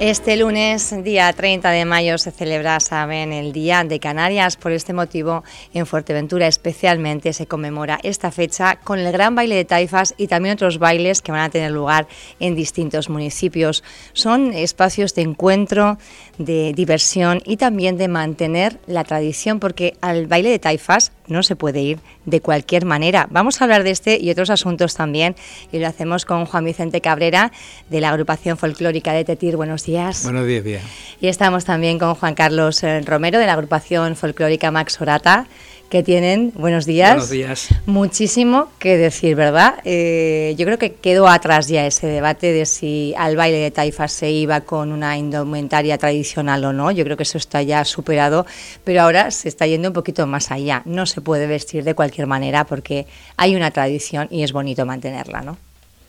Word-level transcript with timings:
Este 0.00 0.36
lunes, 0.36 0.92
día 1.04 1.32
30 1.32 1.70
de 1.70 1.84
mayo, 1.84 2.18
se 2.18 2.32
celebra, 2.32 2.80
saben, 2.80 3.32
el 3.32 3.52
Día 3.52 3.84
de 3.84 4.00
Canarias. 4.00 4.56
Por 4.56 4.72
este 4.72 4.92
motivo, 4.92 5.44
en 5.72 5.86
Fuerteventura 5.86 6.48
especialmente 6.48 7.32
se 7.32 7.46
conmemora 7.46 8.00
esta 8.02 8.32
fecha 8.32 8.80
con 8.82 8.98
el 8.98 9.12
gran 9.12 9.36
baile 9.36 9.54
de 9.54 9.64
taifas 9.64 10.12
y 10.16 10.26
también 10.26 10.54
otros 10.54 10.78
bailes 10.78 11.22
que 11.22 11.30
van 11.30 11.42
a 11.42 11.48
tener 11.48 11.70
lugar 11.70 12.08
en 12.40 12.56
distintos 12.56 13.08
municipios. 13.08 13.84
Son 14.14 14.52
espacios 14.52 15.14
de 15.14 15.22
encuentro, 15.22 15.96
de 16.38 16.72
diversión 16.74 17.40
y 17.44 17.56
también 17.56 17.96
de 17.96 18.08
mantener 18.08 18.80
la 18.88 19.04
tradición, 19.04 19.60
porque 19.60 19.96
al 20.00 20.26
baile 20.26 20.50
de 20.50 20.58
taifas 20.58 21.12
no 21.28 21.44
se 21.44 21.54
puede 21.54 21.80
ir 21.82 22.00
de 22.26 22.40
cualquier 22.40 22.84
manera. 22.84 23.26
Vamos 23.30 23.60
a 23.60 23.64
hablar 23.64 23.82
de 23.84 23.90
este 23.90 24.18
y 24.20 24.30
otros 24.30 24.50
asuntos 24.50 24.94
también 24.94 25.36
y 25.72 25.78
lo 25.78 25.86
hacemos 25.86 26.24
con 26.24 26.46
Juan 26.46 26.64
Vicente 26.64 27.00
Cabrera 27.00 27.52
de 27.90 28.00
la 28.00 28.10
agrupación 28.10 28.56
folclórica 28.56 29.12
de 29.12 29.24
Tetir. 29.24 29.56
Buenos 29.56 29.84
días. 29.84 30.24
Buenos 30.24 30.46
días. 30.46 30.82
Y 31.20 31.28
estamos 31.28 31.64
también 31.64 31.98
con 31.98 32.14
Juan 32.14 32.34
Carlos 32.34 32.82
eh, 32.82 33.00
Romero 33.02 33.38
de 33.38 33.46
la 33.46 33.54
agrupación 33.54 34.16
folclórica 34.16 34.70
Max 34.70 35.00
Orata 35.00 35.46
que 35.88 36.02
tienen, 36.02 36.52
buenos 36.54 36.86
días. 36.86 37.10
Buenos 37.10 37.30
días. 37.30 37.68
Muchísimo 37.86 38.70
que 38.78 38.96
decir, 38.96 39.36
¿verdad? 39.36 39.76
Eh, 39.84 40.54
yo 40.58 40.66
creo 40.66 40.78
que 40.78 40.94
quedó 40.94 41.28
atrás 41.28 41.68
ya 41.68 41.86
ese 41.86 42.06
debate 42.06 42.52
de 42.52 42.66
si 42.66 43.14
al 43.16 43.36
baile 43.36 43.58
de 43.58 43.70
taifas 43.70 44.12
se 44.12 44.30
iba 44.30 44.62
con 44.62 44.92
una 44.92 45.16
indumentaria 45.16 45.96
tradicional 45.98 46.64
o 46.64 46.72
no. 46.72 46.90
Yo 46.90 47.04
creo 47.04 47.16
que 47.16 47.22
eso 47.22 47.38
está 47.38 47.62
ya 47.62 47.84
superado, 47.84 48.46
pero 48.84 49.02
ahora 49.02 49.30
se 49.30 49.48
está 49.48 49.66
yendo 49.66 49.88
un 49.88 49.94
poquito 49.94 50.26
más 50.26 50.50
allá. 50.50 50.82
No 50.84 51.06
se 51.06 51.20
puede 51.20 51.46
vestir 51.46 51.84
de 51.84 51.94
cualquier 51.94 52.26
manera 52.26 52.64
porque 52.64 53.06
hay 53.36 53.54
una 53.54 53.70
tradición 53.70 54.28
y 54.30 54.42
es 54.42 54.52
bonito 54.52 54.86
mantenerla, 54.86 55.42
¿no? 55.42 55.58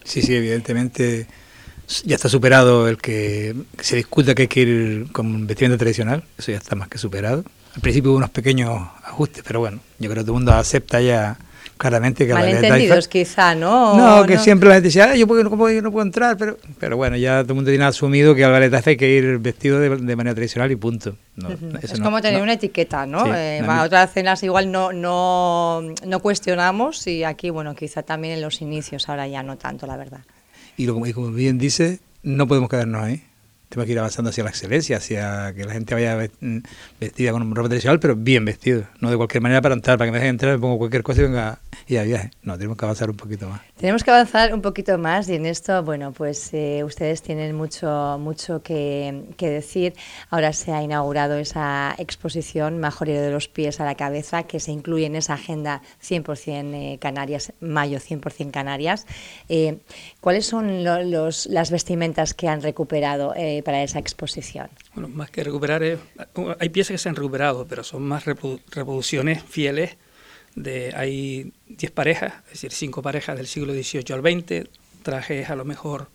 Sí, 0.03 0.21
sí, 0.21 0.35
evidentemente 0.35 1.27
ya 2.03 2.15
está 2.15 2.29
superado 2.29 2.87
el 2.87 2.97
que 2.97 3.55
se 3.79 3.95
discuta 3.95 4.33
que 4.33 4.43
hay 4.43 4.47
que 4.47 4.61
ir 4.61 5.11
con 5.11 5.45
vestimenta 5.47 5.77
tradicional, 5.77 6.23
eso 6.37 6.51
ya 6.51 6.57
está 6.57 6.75
más 6.75 6.87
que 6.87 6.97
superado. 6.97 7.43
Al 7.75 7.81
principio 7.81 8.11
hubo 8.11 8.17
unos 8.17 8.29
pequeños 8.29 8.81
ajustes, 9.03 9.43
pero 9.45 9.59
bueno, 9.59 9.79
yo 9.99 10.09
creo 10.09 10.23
que 10.23 10.25
todo 10.25 10.37
el 10.37 10.43
mundo 10.43 10.53
acepta 10.53 11.01
ya 11.01 11.37
claramente 11.77 12.25
que 12.25 12.33
Malentendidos 12.33 13.09
quizá, 13.09 13.53
¿no? 13.53 13.97
No, 13.97 14.25
que 14.25 14.37
siempre 14.37 14.69
la 14.69 14.75
gente 14.75 14.87
dice, 14.87 15.01
ah, 15.01 15.15
yo, 15.15 15.27
puedo, 15.27 15.43
no, 15.43 15.49
puedo, 15.49 15.81
no 15.81 15.91
puedo 15.91 16.05
entrar, 16.05 16.37
pero, 16.37 16.57
pero 16.79 16.95
bueno, 16.95 17.17
ya 17.17 17.41
todo 17.43 17.51
el 17.51 17.55
mundo 17.55 17.71
tiene 17.71 17.83
asumido 17.83 18.33
que 18.33 18.45
al 18.45 18.51
ballet 18.51 18.73
hay 18.73 18.95
que 18.95 19.09
ir 19.09 19.39
vestido 19.39 19.79
de, 19.79 20.15
manera 20.15 20.33
tradicional 20.33 20.71
y 20.71 20.77
punto. 20.77 21.17
es 21.81 21.99
como 21.99 22.21
tener 22.21 22.41
una 22.41 22.53
etiqueta, 22.53 23.05
¿no? 23.05 23.25
Eh, 23.35 23.61
otras 23.83 24.13
cenas 24.13 24.41
igual 24.43 24.71
no, 24.71 24.93
no, 24.93 25.81
no 26.05 26.19
cuestionamos 26.21 27.05
y 27.07 27.25
aquí, 27.25 27.49
bueno, 27.49 27.75
quizá 27.75 28.03
también 28.03 28.35
en 28.35 28.41
los 28.41 28.61
inicios, 28.61 29.09
ahora 29.09 29.27
ya 29.27 29.43
no 29.43 29.57
tanto, 29.57 29.85
la 29.85 29.97
verdad. 29.97 30.21
Y, 30.77 30.85
lo, 30.85 31.05
y 31.05 31.11
como 31.11 31.31
bien 31.31 31.57
dice, 31.57 31.99
no 32.23 32.47
podemos 32.47 32.69
quedarnos 32.69 33.03
ahí 33.03 33.23
tenemos 33.75 33.87
que 33.87 33.91
ir 33.91 33.99
avanzando 33.99 34.29
hacia 34.29 34.45
la 34.45 34.51
excelencia, 34.51 34.97
hacia 34.97 35.53
que 35.53 35.65
la 35.65 35.73
gente 35.73 35.93
vaya 35.93 36.29
mm, 36.39 36.59
vestida 36.97 37.33
con 37.33 37.53
ropa 37.53 37.67
tradicional, 37.67 37.99
pero 37.99 38.15
bien 38.15 38.45
vestido, 38.45 38.85
no 39.01 39.11
de 39.11 39.17
cualquier 39.17 39.43
manera 39.43 39.61
para 39.61 39.75
entrar, 39.75 39.97
para 39.97 40.07
que 40.07 40.11
me 40.13 40.19
dejen 40.19 40.35
entrar, 40.35 40.53
me 40.53 40.59
pongo 40.59 40.77
cualquier 40.77 41.03
cosa 41.03 41.19
y 41.19 41.23
venga 41.25 41.59
y 41.87 41.97
a 41.97 42.03
viaje. 42.03 42.31
No, 42.43 42.57
tenemos 42.57 42.77
que 42.77 42.85
avanzar 42.85 43.09
un 43.09 43.17
poquito 43.17 43.47
más. 43.47 43.61
Tenemos 43.77 44.03
que 44.03 44.11
avanzar 44.11 44.53
un 44.53 44.61
poquito 44.61 44.97
más 44.97 45.29
y 45.29 45.35
en 45.35 45.45
esto, 45.45 45.83
bueno, 45.83 46.11
pues 46.11 46.53
eh, 46.53 46.83
ustedes 46.83 47.21
tienen 47.21 47.55
mucho, 47.55 48.17
mucho 48.19 48.61
que, 48.61 49.25
decir. 49.37 49.93
Ahora 50.29 50.53
se 50.53 50.71
ha 50.71 50.81
inaugurado 50.81 51.37
esa 51.37 51.95
exposición 51.97 52.79
Majorero 52.79 53.21
de 53.21 53.31
los 53.31 53.47
pies 53.47 53.79
a 53.79 53.85
la 53.85 53.95
cabeza 53.95 54.43
que 54.43 54.59
se 54.59 54.71
incluye 54.71 55.05
en 55.05 55.15
esa 55.15 55.33
agenda 55.33 55.81
100% 56.03 56.73
eh, 56.73 56.97
Canarias, 56.99 57.53
mayo 57.59 57.99
100% 57.99 58.51
Canarias. 58.51 59.05
Eh, 59.49 59.79
¿Cuáles 60.21 60.45
son 60.45 60.83
los, 60.83 61.45
las 61.47 61.71
vestimentas 61.71 62.33
que 62.33 62.47
han 62.47 62.61
recuperado 62.61 63.33
para 63.63 63.83
esa 63.83 63.99
exposición? 63.99 64.69
Bueno, 64.93 65.09
más 65.09 65.29
que 65.29 65.43
recuperar, 65.43 65.83
hay 65.83 66.69
piezas 66.69 66.93
que 66.93 66.97
se 66.97 67.09
han 67.09 67.15
recuperado, 67.15 67.65
pero 67.67 67.83
son 67.83 68.03
más 68.03 68.25
reproducciones 68.25 69.43
fieles 69.43 69.97
de, 70.55 70.93
hay 70.95 71.53
10 71.67 71.91
parejas, 71.91 72.33
es 72.47 72.53
decir, 72.53 72.71
5 72.71 73.01
parejas 73.01 73.37
del 73.37 73.47
siglo 73.47 73.73
XVIII 73.73 74.13
al 74.13 74.21
XX, 74.21 74.69
trajes 75.03 75.49
a 75.49 75.55
lo 75.55 75.65
mejor 75.65 76.09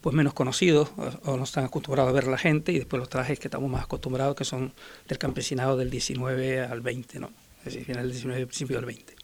pues 0.00 0.14
menos 0.14 0.34
conocidos 0.34 0.90
o, 1.24 1.36
no 1.38 1.44
están 1.44 1.64
acostumbrados 1.64 2.10
a 2.10 2.12
ver 2.12 2.26
la 2.26 2.36
gente 2.36 2.72
y 2.72 2.78
después 2.78 2.98
los 2.98 3.08
trajes 3.08 3.38
que 3.38 3.48
estamos 3.48 3.70
más 3.70 3.84
acostumbrados 3.84 4.36
que 4.36 4.44
son 4.44 4.74
del 5.08 5.16
campesinado 5.16 5.78
del 5.78 5.88
19 5.88 6.60
al 6.60 6.82
20, 6.82 7.20
¿no? 7.20 7.30
es 7.60 7.64
decir, 7.64 7.86
final 7.86 8.02
del 8.02 8.12
19 8.12 8.46
principio 8.46 8.76
del 8.76 8.84
20. 8.84 9.14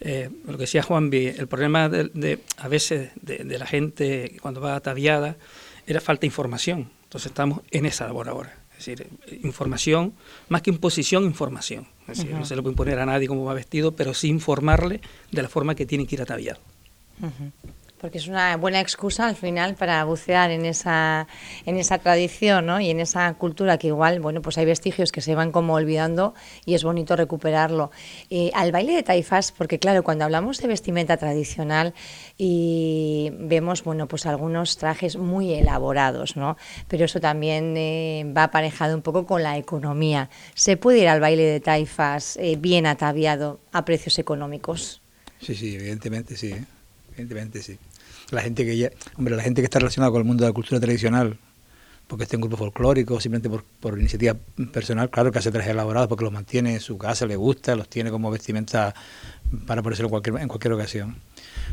Eh, 0.00 0.30
lo 0.46 0.52
que 0.52 0.64
decía 0.64 0.82
Juan 0.82 1.10
B, 1.10 1.34
el 1.36 1.48
problema 1.48 1.88
de, 1.88 2.38
a 2.58 2.68
veces 2.68 3.10
de, 3.20 3.58
la 3.58 3.66
gente 3.66 4.36
cuando 4.40 4.60
va 4.60 4.76
ataviada 4.76 5.36
era 5.86 6.00
falta 6.00 6.20
de 6.20 6.26
información. 6.28 6.90
Entonces 7.04 7.30
estamos 7.30 7.62
en 7.72 7.86
esa 7.86 8.06
labor 8.06 8.28
ahora. 8.28 8.59
Es 8.80 8.86
decir, 8.86 9.08
información, 9.42 10.14
más 10.48 10.62
que 10.62 10.70
imposición, 10.70 11.24
información. 11.24 11.86
Es 12.08 12.16
decir, 12.18 12.32
no 12.32 12.46
se 12.46 12.56
le 12.56 12.62
puede 12.62 12.72
imponer 12.72 12.98
a 12.98 13.04
nadie 13.04 13.28
cómo 13.28 13.44
va 13.44 13.52
vestido, 13.52 13.92
pero 13.92 14.14
sí 14.14 14.28
informarle 14.28 15.02
de 15.30 15.42
la 15.42 15.50
forma 15.50 15.74
que 15.74 15.84
tiene 15.84 16.06
que 16.06 16.14
ir 16.14 16.22
ataviado. 16.22 16.60
Porque 18.00 18.16
es 18.16 18.28
una 18.28 18.56
buena 18.56 18.80
excusa 18.80 19.28
al 19.28 19.36
final 19.36 19.74
para 19.74 20.02
bucear 20.04 20.50
en 20.50 20.64
esa, 20.64 21.28
en 21.66 21.76
esa 21.76 21.98
tradición 21.98 22.64
¿no? 22.64 22.80
y 22.80 22.88
en 22.88 22.98
esa 22.98 23.34
cultura 23.34 23.76
que 23.76 23.88
igual, 23.88 24.20
bueno, 24.20 24.40
pues 24.40 24.56
hay 24.56 24.64
vestigios 24.64 25.12
que 25.12 25.20
se 25.20 25.34
van 25.34 25.52
como 25.52 25.74
olvidando 25.74 26.32
y 26.64 26.72
es 26.72 26.82
bonito 26.82 27.14
recuperarlo. 27.14 27.90
Eh, 28.30 28.50
al 28.54 28.72
baile 28.72 28.94
de 28.94 29.02
taifas, 29.02 29.52
porque 29.52 29.78
claro, 29.78 30.02
cuando 30.02 30.24
hablamos 30.24 30.62
de 30.62 30.68
vestimenta 30.68 31.18
tradicional 31.18 31.92
y 32.38 33.32
vemos, 33.38 33.84
bueno, 33.84 34.08
pues 34.08 34.24
algunos 34.24 34.78
trajes 34.78 35.16
muy 35.16 35.52
elaborados, 35.52 36.36
¿no? 36.36 36.56
Pero 36.88 37.04
eso 37.04 37.20
también 37.20 37.76
eh, 37.76 38.24
va 38.34 38.44
aparejado 38.44 38.96
un 38.96 39.02
poco 39.02 39.26
con 39.26 39.42
la 39.42 39.58
economía. 39.58 40.30
¿Se 40.54 40.78
puede 40.78 41.00
ir 41.00 41.08
al 41.08 41.20
baile 41.20 41.42
de 41.42 41.60
taifas 41.60 42.38
eh, 42.38 42.56
bien 42.58 42.86
ataviado 42.86 43.60
a 43.72 43.84
precios 43.84 44.18
económicos? 44.18 45.02
Sí, 45.38 45.54
sí, 45.54 45.74
evidentemente 45.74 46.34
sí, 46.34 46.54
evidentemente 47.12 47.60
sí 47.62 47.78
la 48.30 48.42
gente 48.42 48.64
que 48.64 48.76
ya, 48.76 48.90
hombre, 49.16 49.36
la 49.36 49.42
gente 49.42 49.60
que 49.60 49.66
está 49.66 49.78
relacionada 49.78 50.10
con 50.10 50.20
el 50.20 50.26
mundo 50.26 50.44
de 50.44 50.50
la 50.50 50.54
cultura 50.54 50.80
tradicional, 50.80 51.38
porque 52.06 52.24
está 52.24 52.36
en 52.36 52.40
grupo 52.40 52.56
folclórico, 52.56 53.20
simplemente 53.20 53.48
por, 53.80 53.98
iniciativa 53.98 54.36
personal, 54.72 55.10
claro 55.10 55.30
que 55.30 55.38
hace 55.38 55.52
trajes 55.52 55.70
elaborados 55.70 56.08
porque 56.08 56.24
los 56.24 56.32
mantiene 56.32 56.74
en 56.74 56.80
su 56.80 56.98
casa, 56.98 57.24
le 57.24 57.36
gusta, 57.36 57.76
los 57.76 57.88
tiene 57.88 58.10
como 58.10 58.30
vestimenta 58.30 58.94
para 59.66 59.80
ponerse 59.80 60.02
en 60.02 60.08
cualquier, 60.08 60.36
en 60.38 60.48
cualquier 60.48 60.72
ocasión. 60.72 61.16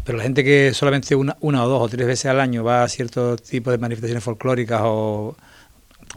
Pero 0.04 0.20
la 0.20 0.24
gente 0.24 0.44
que 0.44 0.74
solamente 0.74 1.16
una, 1.16 1.38
una 1.40 1.64
o 1.64 1.68
dos 1.68 1.82
o 1.82 1.90
tres 1.90 2.06
veces 2.06 2.28
al 2.28 2.40
año 2.40 2.64
va 2.64 2.84
a 2.84 2.88
ciertos 2.88 3.42
tipos 3.42 3.72
de 3.72 3.80
manifestaciones 3.80 4.24
folclóricas 4.24 4.82
o 4.84 5.36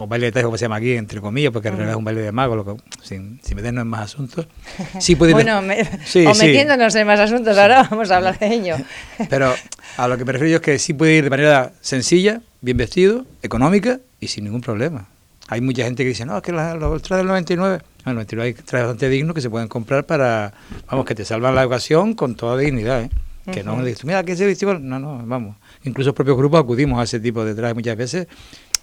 o 0.01 0.07
baile 0.07 0.27
de 0.27 0.33
tajo 0.33 0.47
como 0.47 0.57
se 0.57 0.65
llama 0.65 0.77
aquí, 0.77 0.93
entre 0.93 1.21
comillas, 1.21 1.53
porque 1.53 1.69
en 1.69 1.75
realidad 1.75 1.93
es 1.93 1.99
un 1.99 2.05
baile 2.05 2.23
de 2.23 2.33
mago, 2.33 2.57
lo 2.57 2.65
que, 2.65 2.83
sin, 3.03 3.39
sin, 3.43 3.55
meternos 3.55 3.83
en 3.83 3.89
más 3.89 4.01
asuntos. 4.01 4.47
Sí 4.99 5.15
puede 5.15 5.35
bueno, 5.35 5.59
o 5.59 5.63
metiéndonos 5.63 6.95
en 6.95 7.07
más 7.07 7.21
asuntos, 7.21 7.57
ahora 7.59 7.87
vamos 7.91 8.11
a 8.11 8.17
hablar 8.17 8.39
de 8.39 8.47
ello. 8.47 8.77
Pero 9.29 9.55
a 9.99 10.09
lo 10.09 10.17
que 10.17 10.25
me 10.25 10.33
refiero 10.33 10.53
yo 10.53 10.57
es 10.57 10.63
que 10.63 10.79
sí 10.79 10.95
puede 10.95 11.17
ir 11.17 11.25
de 11.25 11.31
manera 11.31 11.73
sencilla, 11.83 12.41
bien 12.63 12.79
vestido, 12.79 13.27
económica 13.43 14.01
y 14.21 14.29
sin 14.29 14.45
ningún 14.45 14.63
problema. 14.63 15.07
Hay 15.49 15.61
mucha 15.61 15.85
gente 15.85 16.03
que 16.03 16.09
dice, 16.09 16.25
no, 16.25 16.37
es 16.39 16.43
que 16.43 16.53
los 16.53 17.03
trajes 17.03 17.19
del 17.19 17.27
99, 17.27 17.81
el 18.07 18.15
99 18.15 18.49
hay 18.49 18.55
trajes 18.55 18.87
bastante 18.87 19.11
dignos 19.11 19.35
que 19.35 19.43
se 19.43 19.51
pueden 19.51 19.69
comprar 19.69 20.07
para, 20.07 20.55
vamos, 20.91 21.05
que 21.05 21.15
te 21.15 21.27
salvan 21.27 21.55
la 21.55 21.67
ocasión 21.67 22.15
con 22.15 22.37
toda 22.37 22.57
dignidad, 22.57 23.03
¿eh? 23.03 23.11
Que 23.53 23.65
no 23.65 23.77
me 23.77 23.85
dices, 23.85 24.05
mira, 24.05 24.23
¿qué 24.23 24.33
es 24.33 24.39
ese 24.39 24.47
vestido? 24.47 24.79
No, 24.79 24.99
no, 24.99 25.21
vamos. 25.27 25.57
Incluso 25.83 26.09
los 26.09 26.15
propios 26.15 26.37
grupos 26.37 26.61
acudimos 26.61 27.01
a 27.01 27.03
ese 27.03 27.19
tipo 27.21 27.45
de 27.45 27.55
trajes 27.55 27.75
muchas 27.75 27.97
veces 27.97 28.29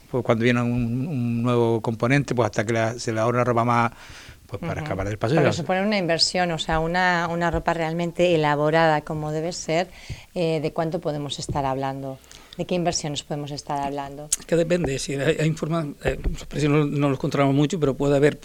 pues 0.09 0.23
cuando 0.23 0.43
viene 0.43 0.61
un, 0.61 1.43
nuevo 1.43 1.81
componente, 1.81 2.35
pues 2.35 2.47
hasta 2.47 2.65
que 2.65 2.99
se 2.99 3.11
le 3.11 3.17
da 3.17 3.27
una 3.27 3.43
ropa 3.43 3.63
más 3.63 3.91
pues 4.47 4.61
para 4.61 4.81
escapar 4.81 5.07
del 5.07 5.17
paso. 5.17 5.35
Pero 5.35 5.51
se 5.51 5.63
pone 5.63 5.81
una 5.81 5.97
inversión, 5.97 6.51
o 6.51 6.57
sea, 6.57 6.79
una, 6.79 7.27
una 7.29 7.51
ropa 7.51 7.73
realmente 7.73 8.33
elaborada 8.33 9.01
como 9.01 9.31
debe 9.31 9.51
ser, 9.51 9.89
eh, 10.33 10.59
¿de 10.61 10.71
cuánto 10.71 10.99
podemos 11.01 11.37
estar 11.39 11.65
hablando? 11.65 12.17
¿De 12.57 12.65
qué 12.65 12.73
inversiones 12.73 13.23
podemos 13.23 13.51
estar 13.51 13.79
hablando? 13.79 14.29
Que 14.47 14.55
depende, 14.55 14.97
si 14.97 15.13
hay, 15.13 15.37
hay 15.39 15.55
eh, 16.03 16.19
los 16.31 16.45
precios 16.45 16.71
no, 16.71 17.09
los 17.09 17.19
controlamos 17.19 17.53
mucho, 17.53 17.79
pero 17.79 17.95
puede 17.95 18.15
haber, 18.15 18.39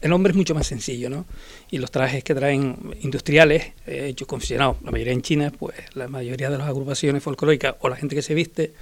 el 0.00 0.12
hombre 0.12 0.32
es 0.32 0.36
mucho 0.36 0.54
más 0.54 0.66
sencillo, 0.66 1.08
¿no? 1.08 1.26
Y 1.70 1.78
los 1.78 1.92
trajes 1.92 2.24
que 2.24 2.34
traen 2.34 2.76
industriales, 3.02 3.72
eh, 3.86 4.08
hechos 4.08 4.26
confeccionados, 4.26 4.78
la 4.82 4.90
mayoría 4.90 5.12
en 5.12 5.22
China, 5.22 5.52
pues 5.56 5.76
la 5.94 6.08
mayoría 6.08 6.50
de 6.50 6.58
las 6.58 6.66
agrupaciones 6.66 7.22
folclóricas 7.22 7.76
o 7.80 7.88
la 7.88 7.94
gente 7.94 8.16
que 8.16 8.22
se 8.22 8.34
viste, 8.34 8.72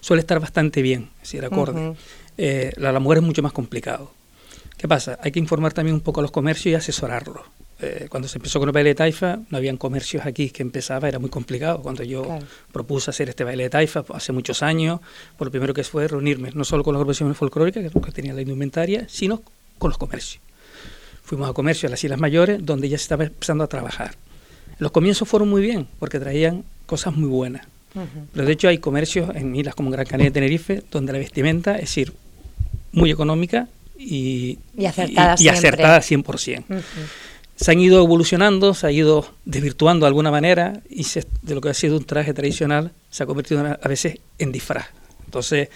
suele 0.00 0.20
estar 0.20 0.40
bastante 0.40 0.82
bien, 0.82 1.10
es 1.16 1.30
decir, 1.30 1.44
acorde. 1.44 1.94
Eh, 2.36 2.72
la, 2.76 2.92
la, 2.92 3.00
mujer 3.00 3.18
es 3.18 3.24
mucho 3.24 3.42
más 3.42 3.52
complicado. 3.52 4.12
¿Qué 4.76 4.86
pasa? 4.86 5.18
Hay 5.22 5.32
que 5.32 5.40
informar 5.40 5.72
también 5.72 5.94
un 5.94 6.00
poco 6.00 6.20
a 6.20 6.22
los 6.22 6.30
comercios 6.30 6.72
y 6.72 6.74
asesorarlos. 6.74 7.42
Eh, 7.80 8.06
cuando 8.08 8.28
se 8.28 8.38
empezó 8.38 8.58
con 8.58 8.68
el 8.68 8.72
baile 8.72 8.90
de 8.90 8.94
taifa, 8.96 9.38
no 9.50 9.56
habían 9.56 9.76
comercios 9.76 10.26
aquí 10.26 10.50
que 10.50 10.62
empezaba, 10.62 11.08
era 11.08 11.18
muy 11.18 11.30
complicado. 11.30 11.80
Cuando 11.80 12.02
yo 12.02 12.38
propuse 12.72 13.10
hacer 13.10 13.28
este 13.28 13.44
baile 13.44 13.64
de 13.64 13.70
taifa 13.70 14.02
pues, 14.02 14.16
hace 14.16 14.32
muchos 14.32 14.62
años, 14.62 15.00
por 15.36 15.46
lo 15.46 15.50
primero 15.50 15.74
que 15.74 15.84
fue 15.84 16.08
reunirme 16.08 16.50
no 16.54 16.64
solo 16.64 16.82
con 16.82 16.94
las 16.94 17.00
agrupaciones 17.00 17.36
folclóricas, 17.36 17.92
que 17.92 18.12
tenían 18.12 18.34
la 18.34 18.42
indumentaria, 18.42 19.06
sino 19.08 19.42
con 19.78 19.90
los 19.90 19.98
comercios. 19.98 20.42
Fuimos 21.22 21.48
a 21.48 21.52
comercio 21.52 21.88
a 21.88 21.90
las 21.90 22.02
Islas 22.02 22.18
Mayores, 22.18 22.64
donde 22.64 22.88
ya 22.88 22.98
se 22.98 23.02
estaba 23.02 23.24
empezando 23.24 23.62
a 23.62 23.68
trabajar. 23.68 24.14
Los 24.78 24.90
comienzos 24.90 25.28
fueron 25.28 25.48
muy 25.48 25.62
bien, 25.62 25.86
porque 25.98 26.18
traían 26.18 26.64
cosas 26.86 27.14
muy 27.14 27.28
buenas 27.28 27.66
Pero 28.32 28.46
de 28.46 28.52
hecho 28.52 28.68
hay 28.68 28.78
comercios 28.78 29.34
en 29.34 29.54
islas 29.56 29.74
como 29.74 29.90
Gran 29.90 30.06
Canaria 30.06 30.28
y 30.28 30.32
Tenerife 30.32 30.82
donde 30.90 31.12
la 31.12 31.18
vestimenta 31.18 31.74
es 31.74 31.82
decir, 31.82 32.12
muy 32.92 33.10
económica 33.10 33.68
y, 33.98 34.58
y 34.76 34.86
acertada, 34.86 35.34
y, 35.38 35.44
y 35.44 35.48
acertada 35.48 35.98
100%. 35.98 36.64
Se 37.56 37.72
han 37.72 37.80
ido 37.80 38.02
evolucionando, 38.04 38.72
se 38.72 38.86
ha 38.86 38.92
ido 38.92 39.26
desvirtuando 39.44 40.04
de 40.06 40.08
alguna 40.08 40.30
manera 40.30 40.80
y 40.88 41.04
se, 41.04 41.26
de 41.42 41.54
lo 41.54 41.60
que 41.60 41.70
ha 41.70 41.74
sido 41.74 41.96
un 41.96 42.04
traje 42.04 42.32
tradicional 42.32 42.92
se 43.10 43.24
ha 43.24 43.26
convertido 43.26 43.66
a 43.66 43.88
veces 43.88 44.18
en 44.38 44.52
disfraz. 44.52 44.86
Entonces 45.24 45.68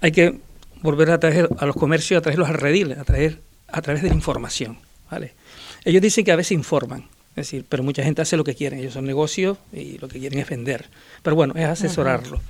hay 0.00 0.12
que 0.12 0.38
volver 0.82 1.10
a 1.10 1.18
traer 1.18 1.48
a 1.58 1.66
los 1.66 1.74
comercios, 1.74 2.18
a 2.18 2.22
traerlos 2.22 2.48
al 2.48 2.54
redil, 2.54 2.92
a 2.92 3.04
traer 3.04 3.40
a 3.68 3.82
través 3.82 4.02
de 4.02 4.08
la 4.08 4.14
información. 4.14 4.78
¿vale? 5.10 5.34
Ellos 5.84 6.02
dicen 6.02 6.24
que 6.24 6.32
a 6.32 6.36
veces 6.36 6.52
informan, 6.52 7.04
es 7.36 7.46
decir, 7.46 7.66
pero 7.68 7.82
mucha 7.82 8.02
gente 8.02 8.22
hace 8.22 8.36
lo 8.36 8.44
que 8.44 8.54
quieren, 8.54 8.78
ellos 8.78 8.94
son 8.94 9.04
negocios 9.04 9.58
y 9.70 9.98
lo 9.98 10.08
que 10.08 10.18
quieren 10.18 10.38
es 10.38 10.48
vender. 10.48 10.86
Pero 11.22 11.36
bueno, 11.36 11.52
es 11.54 11.66
asesorarlo. 11.66 12.40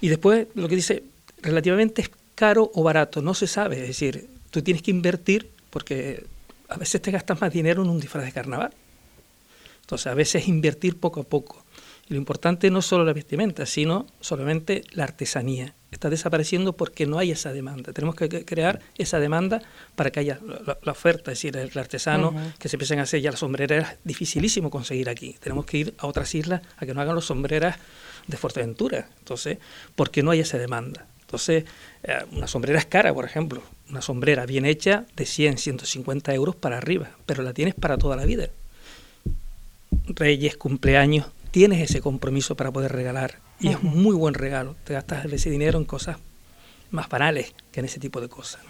Y 0.00 0.08
después 0.08 0.46
lo 0.54 0.68
que 0.68 0.76
dice, 0.76 1.02
relativamente 1.42 2.02
es 2.02 2.10
caro 2.36 2.70
o 2.72 2.84
barato, 2.84 3.20
no 3.20 3.34
se 3.34 3.48
sabe, 3.48 3.80
es 3.80 3.88
decir, 3.88 4.28
tú 4.50 4.62
tienes 4.62 4.82
que 4.82 4.92
invertir 4.92 5.50
porque 5.70 6.24
a 6.68 6.76
veces 6.76 7.02
te 7.02 7.10
gastas 7.10 7.40
más 7.40 7.52
dinero 7.52 7.82
en 7.82 7.90
un 7.90 7.98
disfraz 7.98 8.24
de 8.24 8.32
carnaval. 8.32 8.72
Entonces, 9.80 10.06
a 10.06 10.14
veces 10.14 10.48
invertir 10.48 10.98
poco 10.98 11.20
a 11.20 11.24
poco. 11.24 11.61
Lo 12.12 12.18
importante 12.18 12.70
no 12.70 12.80
es 12.80 12.84
solo 12.84 13.06
la 13.06 13.14
vestimenta, 13.14 13.64
sino 13.64 14.06
solamente 14.20 14.84
la 14.90 15.04
artesanía. 15.04 15.74
Está 15.90 16.10
desapareciendo 16.10 16.74
porque 16.74 17.06
no 17.06 17.18
hay 17.18 17.30
esa 17.30 17.54
demanda. 17.54 17.94
Tenemos 17.94 18.16
que 18.16 18.44
crear 18.44 18.80
esa 18.98 19.18
demanda 19.18 19.62
para 19.96 20.10
que 20.10 20.20
haya 20.20 20.38
la, 20.82 20.92
oferta, 20.92 21.32
es 21.32 21.38
decir, 21.38 21.56
el 21.56 21.70
artesano, 21.74 22.34
que 22.58 22.68
se 22.68 22.76
empiecen 22.76 22.98
a 22.98 23.04
hacer 23.04 23.22
ya 23.22 23.30
las 23.30 23.40
sombreras, 23.40 23.96
dificilísimo 24.04 24.68
conseguir 24.68 25.08
aquí. 25.08 25.36
Tenemos 25.40 25.64
que 25.64 25.78
ir 25.78 25.94
a 25.96 26.06
otras 26.06 26.34
islas 26.34 26.60
a 26.76 26.84
que 26.84 26.92
no 26.92 27.00
hagan 27.00 27.14
las 27.14 27.24
sombreras 27.24 27.78
de 28.26 28.36
Fuerteventura. 28.36 29.08
Entonces, 29.20 29.56
porque 29.96 30.22
no 30.22 30.32
hay 30.32 30.40
esa 30.40 30.58
demanda. 30.58 31.06
Entonces, 31.22 31.64
eh, 32.02 32.26
una 32.32 32.46
sombrera 32.46 32.78
es 32.78 32.84
cara, 32.84 33.14
por 33.14 33.24
ejemplo. 33.24 33.62
Una 33.88 34.02
sombrera 34.02 34.44
bien 34.44 34.66
hecha 34.66 35.06
de 35.16 35.24
100, 35.24 35.56
150 35.56 36.34
euros 36.34 36.56
para 36.56 36.76
arriba, 36.76 37.08
pero 37.24 37.42
la 37.42 37.54
tienes 37.54 37.74
para 37.74 37.96
toda 37.96 38.16
la 38.16 38.26
vida. 38.26 38.50
Reyes, 40.08 40.58
cumpleaños, 40.58 41.26
tienes 41.52 41.80
ese 41.88 42.00
compromiso 42.00 42.56
para 42.56 42.72
poder 42.72 42.90
regalar. 42.90 43.40
Y 43.60 43.68
es 43.68 43.76
un 43.76 44.02
muy 44.02 44.16
buen 44.16 44.34
regalo. 44.34 44.74
Te 44.82 44.94
gastas 44.94 45.24
ese 45.26 45.50
dinero 45.50 45.78
en 45.78 45.84
cosas 45.84 46.16
más 46.92 47.08
banales 47.08 47.54
que 47.72 47.80
en 47.80 47.86
ese 47.86 47.98
tipo 47.98 48.20
de 48.20 48.28
cosas. 48.28 48.60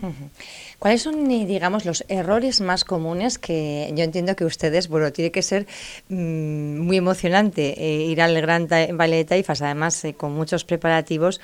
¿Cuáles 0.79 1.03
son, 1.03 1.29
digamos, 1.29 1.85
los 1.85 2.05
errores 2.09 2.61
más 2.61 2.85
comunes 2.85 3.39
que 3.39 3.93
yo 3.95 4.05
entiendo 4.05 4.37
que 4.37 4.45
ustedes, 4.45 4.89
bueno, 4.89 5.13
tiene 5.13 5.33
que 5.33 5.43
ser 5.43 5.67
mm, 6.09 6.79
muy 6.79 6.97
emocionante 6.97 7.75
eh, 7.77 8.05
ir 8.05 8.23
al 8.23 8.41
Gran 8.41 8.69
Baile 8.69 9.17
de 9.17 9.25
Taifas, 9.25 9.61
además 9.61 10.05
eh, 10.05 10.15
con 10.15 10.33
muchos 10.33 10.65
preparativos, 10.65 11.41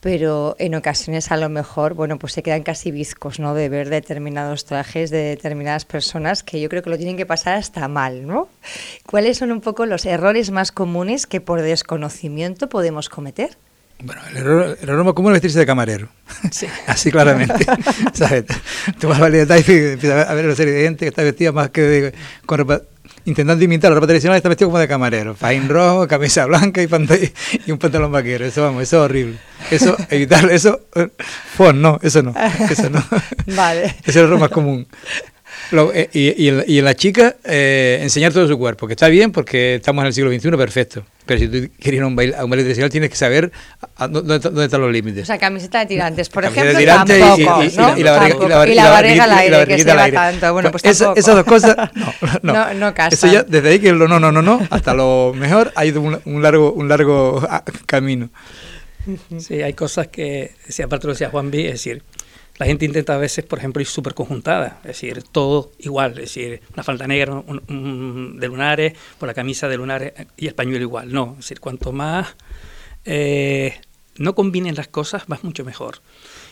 pero 0.00 0.56
en 0.58 0.74
ocasiones 0.74 1.30
a 1.30 1.36
lo 1.36 1.48
mejor, 1.50 1.94
bueno, 1.94 2.18
pues 2.18 2.32
se 2.32 2.42
quedan 2.42 2.62
casi 2.62 2.90
bizcos, 2.90 3.38
¿no? 3.38 3.54
De 3.54 3.68
ver 3.68 3.90
determinados 3.90 4.64
trajes 4.64 5.10
de 5.10 5.18
determinadas 5.18 5.84
personas 5.84 6.42
que 6.42 6.60
yo 6.60 6.68
creo 6.70 6.82
que 6.82 6.90
lo 6.90 6.96
tienen 6.96 7.18
que 7.18 7.26
pasar 7.26 7.54
hasta 7.54 7.86
mal, 7.88 8.26
¿no? 8.26 8.48
¿Cuáles 9.06 9.36
son 9.36 9.52
un 9.52 9.60
poco 9.60 9.84
los 9.84 10.06
errores 10.06 10.50
más 10.50 10.72
comunes 10.72 11.26
que 11.26 11.42
por 11.42 11.60
desconocimiento 11.60 12.70
podemos 12.70 13.10
cometer? 13.10 13.56
Bueno, 14.04 14.20
el 14.30 14.36
error, 14.36 14.78
el 14.80 14.88
error 14.88 15.04
más 15.04 15.14
común 15.14 15.30
es 15.32 15.34
vestirse 15.36 15.60
de 15.60 15.66
camarero. 15.66 16.08
Sí. 16.50 16.66
Así 16.86 17.10
claramente. 17.12 17.64
¿Sabes? 18.12 18.44
Tú 18.98 19.08
vas 19.08 19.20
a 19.20 19.28
empiezas 19.28 20.28
a 20.28 20.34
ver 20.34 20.44
una 20.44 20.56
serie 20.56 20.74
de 20.74 20.82
gente 20.82 21.04
que 21.04 21.08
está 21.10 21.22
vestida 21.22 21.52
más 21.52 21.70
que 21.70 21.82
de, 21.82 22.14
con 22.44 22.58
ropa, 22.58 22.82
intentando 23.24 23.64
imitar 23.64 23.90
la 23.90 23.94
ropa 23.94 24.08
tradicional, 24.08 24.36
está 24.36 24.48
vestido 24.48 24.68
como 24.68 24.80
de 24.80 24.88
camarero. 24.88 25.36
Faín 25.36 25.68
rojo, 25.68 26.08
camisa 26.08 26.46
blanca 26.46 26.82
y, 26.82 26.88
y 27.66 27.70
un 27.70 27.78
pantalón 27.78 28.10
vaquero. 28.10 28.44
Eso, 28.44 28.62
vamos, 28.62 28.82
eso 28.82 28.96
es 28.96 29.10
horrible. 29.10 29.38
Eso, 29.70 29.96
evitar 30.10 30.50
eso, 30.50 30.80
fon, 31.54 31.80
no, 31.80 32.00
eso 32.02 32.22
no. 32.22 32.34
Eso 32.70 32.90
no. 32.90 33.04
Vale. 33.54 33.84
Ese 33.84 34.10
es 34.10 34.16
el 34.16 34.24
error 34.24 34.40
más 34.40 34.50
común. 34.50 34.86
Eh, 35.94 36.08
y, 36.12 36.48
y, 36.48 36.78
en 36.78 36.84
la 36.84 36.94
chica, 36.94 37.36
eh, 37.44 37.98
enseñar 38.02 38.32
todo 38.32 38.46
su 38.46 38.58
cuerpo, 38.58 38.86
que 38.86 38.92
está 38.92 39.08
bien 39.08 39.32
porque 39.32 39.76
estamos 39.76 40.02
en 40.02 40.08
el 40.08 40.12
siglo 40.12 40.30
XXI, 40.30 40.50
perfecto. 40.50 41.04
Pero 41.24 41.40
si 41.40 41.48
tú 41.48 41.70
quieres 41.78 41.98
ir 41.98 42.02
a 42.02 42.06
un 42.06 42.16
baile, 42.16 42.36
a 42.36 42.44
un 42.44 42.50
baile 42.50 42.64
tradicional, 42.64 42.90
tienes 42.90 43.08
que 43.08 43.16
saber 43.16 43.50
dónde, 43.98 44.38
dónde, 44.38 44.64
están 44.64 44.80
los 44.82 44.92
límites. 44.92 45.22
O 45.22 45.26
sea, 45.26 45.38
camiseta 45.38 45.80
de 45.80 45.86
tirantes, 45.86 46.28
por 46.28 46.44
ejemplo, 46.44 46.84
tampoco, 46.84 47.64
y, 47.64 47.76
¿no? 47.76 47.96
y, 47.96 48.02
la 48.02 48.12
barriga, 48.12 48.66
y 48.66 48.74
la 48.74 48.90
barriga 48.90 49.24
al 49.24 49.32
aire, 49.32 49.66
que 49.66 49.78
se 49.78 49.94
va 49.94 50.10
tanto. 50.10 50.52
Bueno, 50.52 50.70
pues 50.70 50.84
Esa, 50.84 51.12
esas 51.16 51.36
dos 51.36 51.44
cosas, 51.44 51.76
no, 51.94 52.12
no. 52.42 52.74
no, 52.74 52.74
no. 52.74 52.94
Eso 53.10 53.32
ya, 53.32 53.42
desde 53.42 53.70
ahí 53.70 53.78
que 53.78 53.92
lo 53.92 54.08
no, 54.08 54.20
no, 54.20 54.30
no, 54.30 54.42
no, 54.42 54.66
hasta 54.70 54.92
lo 54.92 55.32
mejor 55.34 55.72
hay 55.74 55.90
un, 55.92 56.20
un 56.24 56.42
largo, 56.42 56.72
un 56.72 56.88
largo 56.88 57.42
ah, 57.48 57.64
camino. 57.86 58.28
Sí, 59.38 59.62
hay 59.62 59.72
cosas 59.72 60.08
que, 60.08 60.54
si 60.68 60.82
aparte 60.82 61.06
lo 61.06 61.12
decía 61.12 61.30
Juan 61.30 61.50
B, 61.50 61.66
es 61.66 61.72
decir, 61.72 62.02
la 62.58 62.66
gente 62.66 62.84
intenta 62.84 63.14
a 63.14 63.18
veces, 63.18 63.44
por 63.44 63.58
ejemplo, 63.58 63.80
ir 63.80 63.86
súper 63.86 64.14
conjuntada, 64.14 64.78
es 64.82 64.88
decir, 64.88 65.22
todo 65.22 65.72
igual, 65.78 66.12
es 66.12 66.34
decir, 66.34 66.60
una 66.74 66.82
falda 66.82 67.06
negra 67.06 67.42
de 67.46 68.46
lunares, 68.46 68.92
por 69.18 69.26
la 69.26 69.34
camisa 69.34 69.68
de 69.68 69.76
lunares 69.76 70.12
y 70.36 70.46
el 70.46 70.54
pañuelo 70.54 70.82
igual. 70.82 71.12
No, 71.12 71.32
es 71.32 71.44
decir, 71.44 71.60
cuanto 71.60 71.92
más 71.92 72.36
eh, 73.04 73.80
no 74.16 74.34
combinen 74.34 74.74
las 74.74 74.88
cosas, 74.88 75.24
va 75.30 75.38
mucho 75.42 75.64
mejor. 75.64 76.00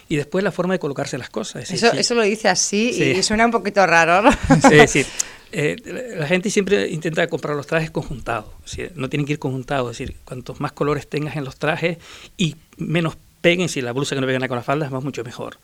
Y 0.09 0.17
después 0.17 0.43
la 0.43 0.51
forma 0.51 0.75
de 0.75 0.81
colocarse 0.81 1.19
las 1.19 1.31
cosas. 1.31 1.71
eso, 1.71 1.93
eso 1.93 2.15
lo 2.15 2.23
dice 2.23 2.49
así 2.49 2.91
y 2.91 3.23
suena 3.23 3.45
un 3.45 3.53
poquito 3.53 3.87
raro. 3.87 4.29
Sí, 4.69 4.87
sí. 4.87 5.07
Eh, 5.53 6.15
la 6.17 6.29
gente 6.29 6.49
siempre 6.49 6.89
intenta 6.91 7.27
comprar 7.27 7.57
los 7.57 7.67
trajes 7.67 7.91
conjuntados, 7.91 8.47
no 8.95 9.09
tienen 9.09 9.27
que 9.27 9.33
ir 9.33 9.41
conjuntados, 9.41 9.91
es 9.91 9.99
decir, 9.99 10.17
cuantos 10.25 10.61
más 10.61 10.71
colores 10.71 11.09
tengas 11.09 11.35
en 11.35 11.45
los 11.45 11.57
trajes 11.57 11.99
y 12.37 12.55
menos 12.77 13.17
peguen, 13.41 13.69
si 13.69 13.81
la 13.81 13.93
blusa 13.93 14.15
que 14.15 14.21
no 14.21 14.27
pega 14.27 14.47
con 14.49 14.57
la 14.57 14.63
falda 14.63 14.87
es 14.87 14.93
más 14.93 15.03
mucho 15.03 15.25
mejor. 15.25 15.59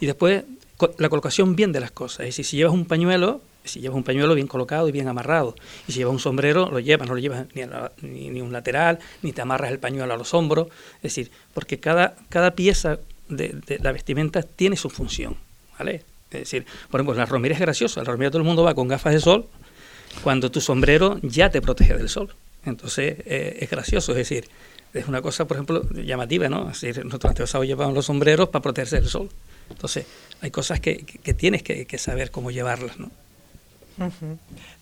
Y 0.00 0.06
después 0.06 0.44
la 0.98 1.08
colocación 1.08 1.54
bien 1.54 1.72
de 1.72 1.80
las 1.80 1.90
cosas, 1.90 2.20
es 2.20 2.26
decir, 2.26 2.44
si 2.44 2.56
llevas 2.56 2.74
un 2.74 2.84
pañuelo, 2.84 3.40
si 3.64 3.80
llevas 3.80 3.96
un 3.96 4.02
pañuelo 4.02 4.34
bien 4.34 4.48
colocado 4.48 4.88
y 4.88 4.92
bien 4.92 5.08
amarrado, 5.08 5.54
y 5.86 5.92
si 5.92 5.98
llevas 5.98 6.12
un 6.12 6.18
sombrero, 6.18 6.70
lo 6.70 6.80
llevas, 6.80 7.08
no 7.08 7.14
lo 7.14 7.20
llevas 7.20 7.46
ni, 7.54 8.30
ni, 8.30 8.40
un 8.40 8.52
lateral, 8.52 8.98
ni 9.22 9.32
te 9.32 9.42
amarras 9.42 9.70
el 9.70 9.78
pañuelo 9.78 10.12
a 10.12 10.16
los 10.16 10.34
hombros, 10.34 10.68
es 10.96 11.02
decir, 11.02 11.30
porque 11.54 11.78
cada, 11.78 12.16
cada 12.28 12.52
pieza 12.52 12.98
de, 13.28 13.78
la 13.80 13.92
vestimenta 13.92 14.42
tiene 14.42 14.76
su 14.76 14.90
función, 14.90 15.36
¿vale? 15.78 16.02
Es 16.30 16.40
decir, 16.40 16.66
por 16.90 17.00
ejemplo, 17.00 17.14
la 17.14 17.26
romera 17.26 17.54
es 17.54 17.60
graciosa, 17.60 18.00
la 18.00 18.10
romera 18.10 18.30
todo 18.30 18.38
el 18.38 18.46
mundo 18.46 18.62
va 18.62 18.74
con 18.74 18.88
gafas 18.88 19.12
de 19.12 19.20
sol, 19.20 19.46
cuando 20.24 20.50
tu 20.50 20.60
sombrero 20.60 21.18
ya 21.22 21.50
te 21.50 21.62
protege 21.62 21.94
del 21.94 22.08
sol. 22.08 22.34
Entonces 22.64 23.16
eh, 23.26 23.58
es 23.60 23.70
gracioso, 23.70 24.12
es 24.12 24.18
decir, 24.18 24.48
es 24.92 25.08
una 25.08 25.22
cosa, 25.22 25.46
por 25.46 25.56
ejemplo, 25.56 25.88
llamativa, 25.90 26.48
¿no? 26.48 26.66
Decir, 26.66 27.04
nuestros 27.04 27.30
antepasados 27.30 27.66
llevaban 27.66 27.94
los 27.94 28.06
sombreros 28.06 28.48
para 28.48 28.62
protegerse 28.62 28.96
del 28.96 29.08
sol. 29.08 29.28
Entonces, 29.70 30.06
hay 30.40 30.50
cosas 30.50 30.80
que, 30.80 30.98
que, 30.98 31.34
tienes 31.34 31.62
que, 31.62 31.86
que, 31.86 31.98
saber 31.98 32.30
cómo 32.30 32.50
llevarlas, 32.50 32.98
¿no? 32.98 33.10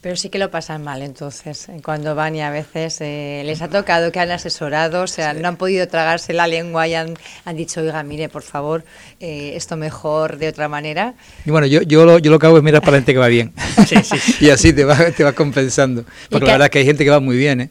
Pero 0.01 0.17
sí 0.17 0.29
que 0.31 0.39
lo 0.39 0.51
pasan 0.51 0.83
mal 0.83 1.03
entonces, 1.03 1.69
cuando 1.83 2.15
van 2.15 2.35
y 2.37 2.43
a 2.43 2.51
veces 2.51 2.99
eh, 3.01 3.43
les 3.45 3.61
ha 3.61 3.69
tocado 3.69 4.13
que 4.13 4.21
han 4.21 4.31
asesorado, 4.31 5.03
o 5.03 5.07
sea, 5.07 5.35
no 5.35 5.49
han 5.49 5.57
podido 5.57 5.87
tragarse 5.89 6.33
la 6.33 6.47
lengua 6.47 6.89
y 6.89 6.95
han, 6.95 7.15
han 7.45 7.57
dicho, 7.57 7.81
oiga, 7.81 8.03
mire, 8.03 8.29
por 8.29 8.43
favor, 8.43 8.85
eh, 9.19 9.53
esto 9.57 9.77
mejor 9.77 10.39
de 10.39 10.49
otra 10.49 10.69
manera. 10.69 11.15
Y 11.45 11.51
bueno, 11.51 11.67
yo, 11.67 11.83
yo, 11.83 12.05
lo, 12.05 12.19
yo 12.19 12.31
lo 12.31 12.39
que 12.39 12.47
hago 12.47 12.57
es 12.57 12.63
mirar 12.63 12.83
para 12.83 12.97
gente 12.97 13.13
que 13.13 13.19
va 13.19 13.29
bien. 13.29 13.53
Sí, 13.87 13.97
sí. 14.05 14.37
y 14.45 14.51
así 14.51 14.73
te 14.73 14.85
va, 14.85 14.97
te 15.11 15.25
va 15.25 15.33
compensando. 15.33 16.05
Porque 16.29 16.47
la 16.47 16.53
verdad 16.53 16.67
es 16.67 16.71
que 16.71 16.79
hay 16.81 16.85
gente 16.85 17.03
que 17.03 17.11
va 17.11 17.19
muy 17.19 17.37
bien, 17.37 17.61
¿eh? 17.63 17.71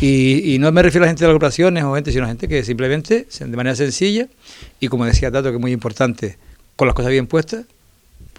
y, 0.00 0.54
y, 0.54 0.58
no 0.58 0.72
me 0.72 0.82
refiero 0.82 1.04
a 1.04 1.08
gente 1.08 1.20
de 1.20 1.28
las 1.28 1.34
corporaciones 1.34 1.84
o 1.84 1.94
gente, 1.94 2.10
sino 2.10 2.24
a 2.24 2.28
gente 2.28 2.48
que 2.48 2.64
simplemente, 2.64 3.26
de 3.38 3.56
manera 3.56 3.76
sencilla, 3.76 4.28
y 4.80 4.88
como 4.88 5.04
decía 5.04 5.30
Tato, 5.30 5.50
que 5.50 5.56
es 5.56 5.60
muy 5.60 5.72
importante, 5.72 6.38
con 6.74 6.88
las 6.88 6.94
cosas 6.94 7.12
bien 7.12 7.26
puestas, 7.26 7.64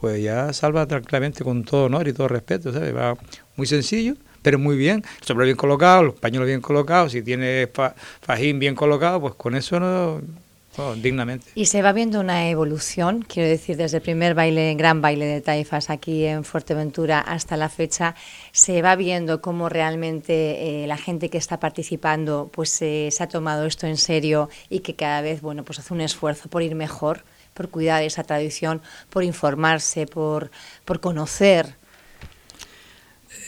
pues 0.04 0.22
ya 0.22 0.52
salva 0.52 0.86
tranquilamente 0.86 1.46
con 1.46 1.64
todo 1.64 1.86
honor 1.86 2.10
y 2.10 2.12
todo 2.12 2.28
respeto, 2.28 2.74
¿sabes? 2.74 2.94
Va 2.94 3.16
muy 3.56 3.66
sencillo, 3.66 4.16
pero 4.42 4.60
muy 4.60 4.76
bien, 4.76 5.02
el 5.22 5.26
sombrero 5.26 5.46
bien 5.46 5.56
colocado, 5.56 6.04
los 6.04 6.16
pañuelos 6.16 6.48
bien 6.48 6.60
colocados, 6.60 7.14
si 7.14 7.22
tiene 7.22 7.70
fajín 8.20 8.60
bien 8.60 8.76
colocado, 8.76 9.22
pues 9.22 9.36
con 9.36 9.56
eso 9.56 9.80
no, 9.80 10.22
dignamente. 11.02 11.46
Y 11.56 11.68
se 11.68 11.82
va 11.82 11.94
viendo 11.94 12.20
una 12.20 12.50
evolución, 12.50 13.22
quiero 13.26 13.48
decir, 13.48 13.78
desde 13.78 13.96
el 13.96 14.04
primer 14.04 14.34
baile, 14.34 14.76
gran 14.76 15.02
baile 15.02 15.24
de 15.26 15.40
taifas 15.40 15.90
aquí 15.90 16.26
en 16.26 16.44
Fuerteventura 16.44 17.22
hasta 17.22 17.56
la 17.56 17.70
fecha, 17.70 18.14
se 18.52 18.82
va 18.82 18.98
viendo 18.98 19.40
cómo 19.40 19.70
realmente 19.70 20.84
eh, 20.84 20.86
la 20.86 20.98
gente 20.98 21.30
que 21.30 21.38
está 21.38 21.62
participando 21.62 22.50
pues 22.52 22.72
se 22.72 23.10
ha 23.22 23.28
tomado 23.30 23.66
esto 23.66 23.88
en 23.88 23.96
serio 23.96 24.50
y 24.70 24.80
que 24.80 24.96
cada 24.96 25.22
vez, 25.22 25.40
bueno, 25.40 25.64
pues 25.64 25.80
hace 25.80 25.94
un 25.94 26.02
esfuerzo 26.02 26.50
por 26.50 26.62
ir 26.62 26.76
mejor 26.76 27.24
por 27.54 27.70
cuidar 27.70 28.04
esa 28.04 28.24
tradición, 28.24 28.82
por 29.10 29.24
informarse, 29.24 30.06
por, 30.06 30.52
por 30.86 31.00
conocer. 31.00 31.76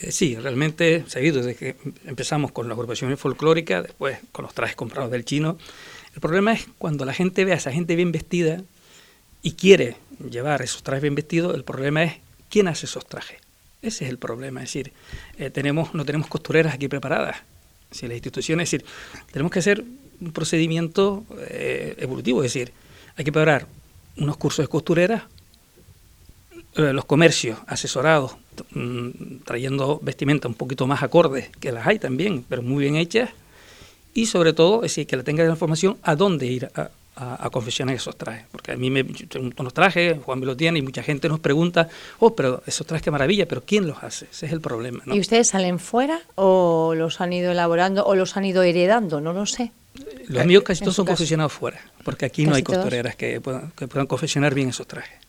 Eh, 0.02 0.12
sí, 0.12 0.36
realmente 0.36 1.06
seguido 1.08 1.38
desde 1.42 1.56
que 1.56 1.76
empezamos 2.06 2.52
con 2.52 2.68
la 2.68 2.74
agrupación 2.74 3.16
folclórica, 3.18 3.82
después 3.82 4.20
con 4.32 4.44
los 4.44 4.54
trajes 4.54 4.76
comprados 4.76 5.12
del 5.12 5.26
chino. 5.26 5.58
El 6.14 6.22
problema 6.22 6.54
es 6.54 6.68
cuando 6.78 7.06
la 7.06 7.14
gente 7.14 7.46
ve 7.46 7.54
a 7.54 7.56
esa 7.56 7.72
gente 7.72 7.96
bien 7.96 8.12
vestida 8.12 8.62
y 9.42 9.54
quiere 9.54 9.98
llevar 10.30 10.62
esos 10.62 10.84
trajes 10.84 11.02
bien 11.02 11.16
vestidos, 11.16 11.56
el 11.56 11.64
problema 11.64 12.04
es 12.04 12.14
quién 12.50 12.68
hace 12.68 12.86
esos 12.86 13.06
trajes. 13.06 13.40
Ese 13.82 14.06
es 14.06 14.10
el 14.10 14.18
problema, 14.18 14.62
es 14.64 14.70
decir, 14.70 14.94
eh, 15.38 15.50
tenemos, 15.50 15.94
no 15.94 16.06
tenemos 16.06 16.28
costureras 16.28 16.74
aquí 16.74 16.88
preparadas. 16.88 17.38
Si 17.92 18.08
las 18.08 18.16
instituciones, 18.16 18.74
es 18.74 18.82
decir, 18.82 18.92
tenemos 19.32 19.52
que 19.52 19.62
ser 19.62 19.84
un 20.20 20.32
procedimiento 20.32 21.24
eh, 21.50 21.96
evolutivo, 22.00 22.44
es 22.44 22.54
decir, 22.54 22.74
hay 23.16 23.24
que 23.24 23.32
preparar 23.32 23.68
unos 24.18 24.38
cursos 24.38 24.64
de 24.64 24.68
costureras, 24.68 25.24
eh, 26.76 26.94
los 26.94 27.06
comercios 27.06 27.58
asesorados, 27.68 28.36
mm, 28.74 29.44
trayendo 29.46 30.00
vestimenta 30.02 30.48
un 30.48 30.56
poquito 30.56 30.88
más 30.88 31.04
acorde, 31.04 31.50
que 31.60 31.72
las 31.72 31.88
hay 31.88 32.00
también, 32.00 32.44
pero 32.48 32.62
muy 32.62 32.84
bien 32.84 32.98
hechas, 32.98 33.30
y 34.14 34.26
sobre 34.26 34.54
todo, 34.54 34.78
es 34.78 34.92
decir, 34.92 35.08
que 35.08 35.18
le 35.18 35.24
tenga 35.24 35.44
la 35.44 35.52
información 35.52 35.98
a 36.04 36.16
dónde 36.16 36.46
ir 36.48 36.70
a, 36.76 36.90
confeccionar 37.50 37.96
esos 37.96 38.18
trajes. 38.18 38.46
Porque 38.52 38.74
a 38.74 38.76
mí 38.76 38.90
me 38.90 39.06
tengo 39.06 39.50
unos 39.58 39.74
trajes, 39.74 40.18
Juan 40.22 40.40
me 40.40 40.46
lo 40.46 40.58
tiene, 40.58 40.80
y 40.80 40.82
mucha 40.82 41.02
gente 41.02 41.30
nos 41.30 41.40
pregunta, 41.40 41.88
oh, 42.20 42.36
pero 42.36 42.62
esos 42.66 42.86
trajes 42.86 43.04
qué 43.04 43.12
maravilla, 43.12 43.48
pero 43.48 43.64
¿quién 43.66 43.88
los 43.88 44.04
hace? 44.04 44.26
Ese 44.30 44.48
es 44.48 44.52
el 44.52 44.60
problema. 44.60 45.02
¿Y 45.06 45.22
ustedes 45.22 45.48
salen 45.48 45.80
fuera 45.80 46.20
o 46.36 46.94
los 46.94 47.22
han 47.22 47.32
ido 47.32 47.54
elaborando 47.54 48.06
o 48.06 48.16
los 48.16 48.36
han 48.36 48.44
ido 48.44 48.64
heredando? 48.64 49.22
No 49.22 49.32
lo 49.32 49.46
sé. 49.46 49.72
Los 50.28 50.46
míos 50.46 50.64
casi 50.64 50.82
todos 50.82 50.96
son 50.96 51.06
confeccionados 51.06 51.54
fuera, 51.54 51.80
porque 52.04 52.26
aquí 52.26 52.46
no 52.46 52.56
hay 52.56 52.64
costureras 52.64 53.16
que 53.16 53.40
puedan, 53.42 53.72
que 53.72 53.88
puedan 53.88 54.08
confeccionar 54.08 54.54
bien 54.54 54.70
esos 54.70 54.88
trajes. 54.88 55.26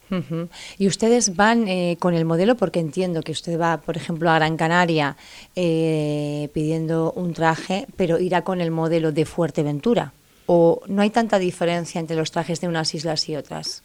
Y 0.77 0.87
ustedes 0.87 1.35
van 1.35 1.67
eh, 1.67 1.97
con 1.99 2.13
el 2.13 2.25
modelo, 2.25 2.55
porque 2.55 2.79
entiendo 2.79 3.21
que 3.23 3.31
usted 3.31 3.59
va, 3.59 3.77
por 3.77 3.97
ejemplo, 3.97 4.29
a 4.29 4.35
Gran 4.35 4.57
Canaria 4.57 5.17
eh, 5.55 6.49
pidiendo 6.53 7.11
un 7.13 7.33
traje, 7.33 7.87
pero 7.97 8.19
irá 8.19 8.43
con 8.43 8.61
el 8.61 8.71
modelo 8.71 9.11
de 9.11 9.25
Fuerteventura. 9.25 10.13
O 10.45 10.81
no 10.87 11.01
hay 11.01 11.09
tanta 11.09 11.39
diferencia 11.39 11.99
entre 11.99 12.15
los 12.15 12.31
trajes 12.31 12.61
de 12.61 12.67
unas 12.69 12.95
islas 12.95 13.27
y 13.27 13.35
otras? 13.35 13.83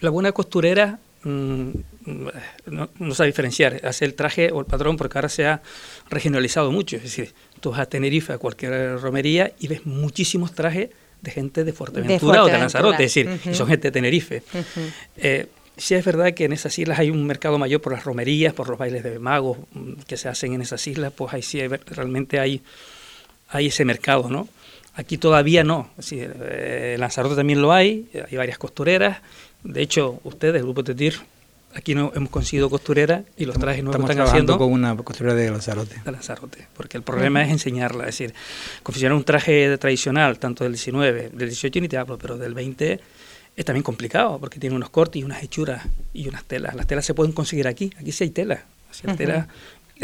La 0.00 0.08
buena 0.08 0.32
costurera 0.32 0.98
mm, 1.24 1.70
no, 2.66 3.14
sabe 3.14 3.28
diferenciar, 3.28 3.80
hace 3.84 4.06
el 4.06 4.14
traje 4.14 4.50
o 4.50 4.60
el 4.60 4.66
patrón 4.66 4.96
porque 4.96 5.18
ahora 5.18 5.28
se 5.28 5.46
ha 5.46 5.62
regionalizado 6.08 6.72
mucho, 6.72 6.96
es 6.96 7.02
decir, 7.02 7.34
tú 7.64 7.70
vas 7.70 7.80
a 7.80 7.86
Tenerife, 7.86 8.34
a 8.34 8.36
cualquier 8.36 9.00
romería 9.00 9.50
y 9.58 9.68
ves 9.68 9.86
muchísimos 9.86 10.52
trajes 10.52 10.90
de 11.22 11.30
gente 11.30 11.64
de 11.64 11.72
Fuerteventura, 11.72 12.44
o 12.44 12.46
de 12.46 12.52
Lanzarote, 12.52 13.04
es 13.04 13.14
decir, 13.14 13.40
y 13.50 13.54
son 13.54 13.68
gente 13.68 13.88
de 13.88 13.92
Tenerife. 13.92 14.42
Eh, 15.16 15.46
sí 15.74 15.94
es 15.94 16.04
verdad 16.04 16.34
que 16.34 16.44
en 16.44 16.52
esas 16.52 16.78
islas 16.78 16.98
hay 16.98 17.08
un 17.08 17.26
mercado 17.26 17.58
mayor 17.58 17.80
por 17.80 17.94
las 17.94 18.04
romerías, 18.04 18.52
por 18.52 18.68
los 18.68 18.76
bailes 18.76 19.02
de 19.02 19.18
magos 19.18 19.56
mm, 19.72 20.02
que 20.06 20.18
se 20.18 20.28
hacen 20.28 20.52
en 20.52 20.60
esas 20.60 20.86
islas, 20.86 21.10
pues 21.16 21.32
ahí 21.32 21.40
sí 21.40 21.66
realmente 21.66 22.38
hay, 22.38 22.60
hay 23.48 23.68
ese 23.68 23.86
mercado, 23.86 24.28
¿no? 24.28 24.46
Aquí 24.92 25.16
todavía 25.16 25.64
no. 25.64 25.88
Eh, 26.10 26.92
en 26.96 27.00
Lanzarote 27.00 27.34
también 27.34 27.62
lo 27.62 27.72
hay, 27.72 28.10
hay 28.30 28.36
varias 28.36 28.58
costureras. 28.58 29.22
De 29.62 29.80
hecho, 29.80 30.20
ustedes, 30.24 30.56
el 30.56 30.64
grupo 30.64 30.84
Tetir, 30.84 31.14
aquí 31.74 31.94
no 31.94 32.12
hemos 32.14 32.30
conseguido 32.30 32.70
costurera 32.70 33.24
y 33.36 33.44
los 33.44 33.58
trajes 33.58 33.82
nuevos 33.82 34.08
están 34.08 34.26
haciendo 34.26 34.58
con 34.58 34.72
una 34.72 34.96
costurera 34.96 35.34
de 35.34 35.50
Lanzarote. 35.50 36.00
De 36.04 36.12
Lanzarote, 36.12 36.66
porque 36.76 36.96
el 36.96 37.02
problema 37.02 37.42
es 37.42 37.50
enseñarla, 37.50 38.04
es 38.04 38.18
decir, 38.18 38.34
confeccionar 38.82 39.16
un 39.16 39.24
traje 39.24 39.76
tradicional, 39.78 40.38
tanto 40.38 40.64
del 40.64 40.74
19, 40.74 41.30
del 41.30 41.48
18 41.48 41.80
ni 41.80 41.88
te 41.88 41.96
hablo, 41.96 42.18
pero 42.18 42.38
del 42.38 42.54
20 42.54 43.00
es 43.56 43.64
también 43.64 43.82
complicado, 43.82 44.38
porque 44.38 44.58
tiene 44.58 44.74
unos 44.76 44.90
cortes 44.90 45.20
y 45.20 45.24
unas 45.24 45.42
hechuras 45.42 45.86
y 46.12 46.28
unas 46.28 46.44
telas. 46.44 46.74
Las 46.74 46.86
telas 46.86 47.04
se 47.04 47.14
pueden 47.14 47.32
conseguir 47.32 47.68
aquí, 47.68 47.92
aquí 47.98 48.12
sí 48.12 48.24
hay 48.24 48.30
telas. 48.30 48.60
la 49.04 49.46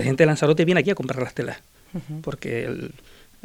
gente 0.03 0.23
de 0.23 0.27
Lanzarote 0.27 0.65
viene 0.65 0.81
aquí 0.81 0.91
a 0.91 0.95
comprar 0.95 1.23
las 1.23 1.35
telas, 1.35 1.59
porque 2.23 2.65
el, 2.65 2.93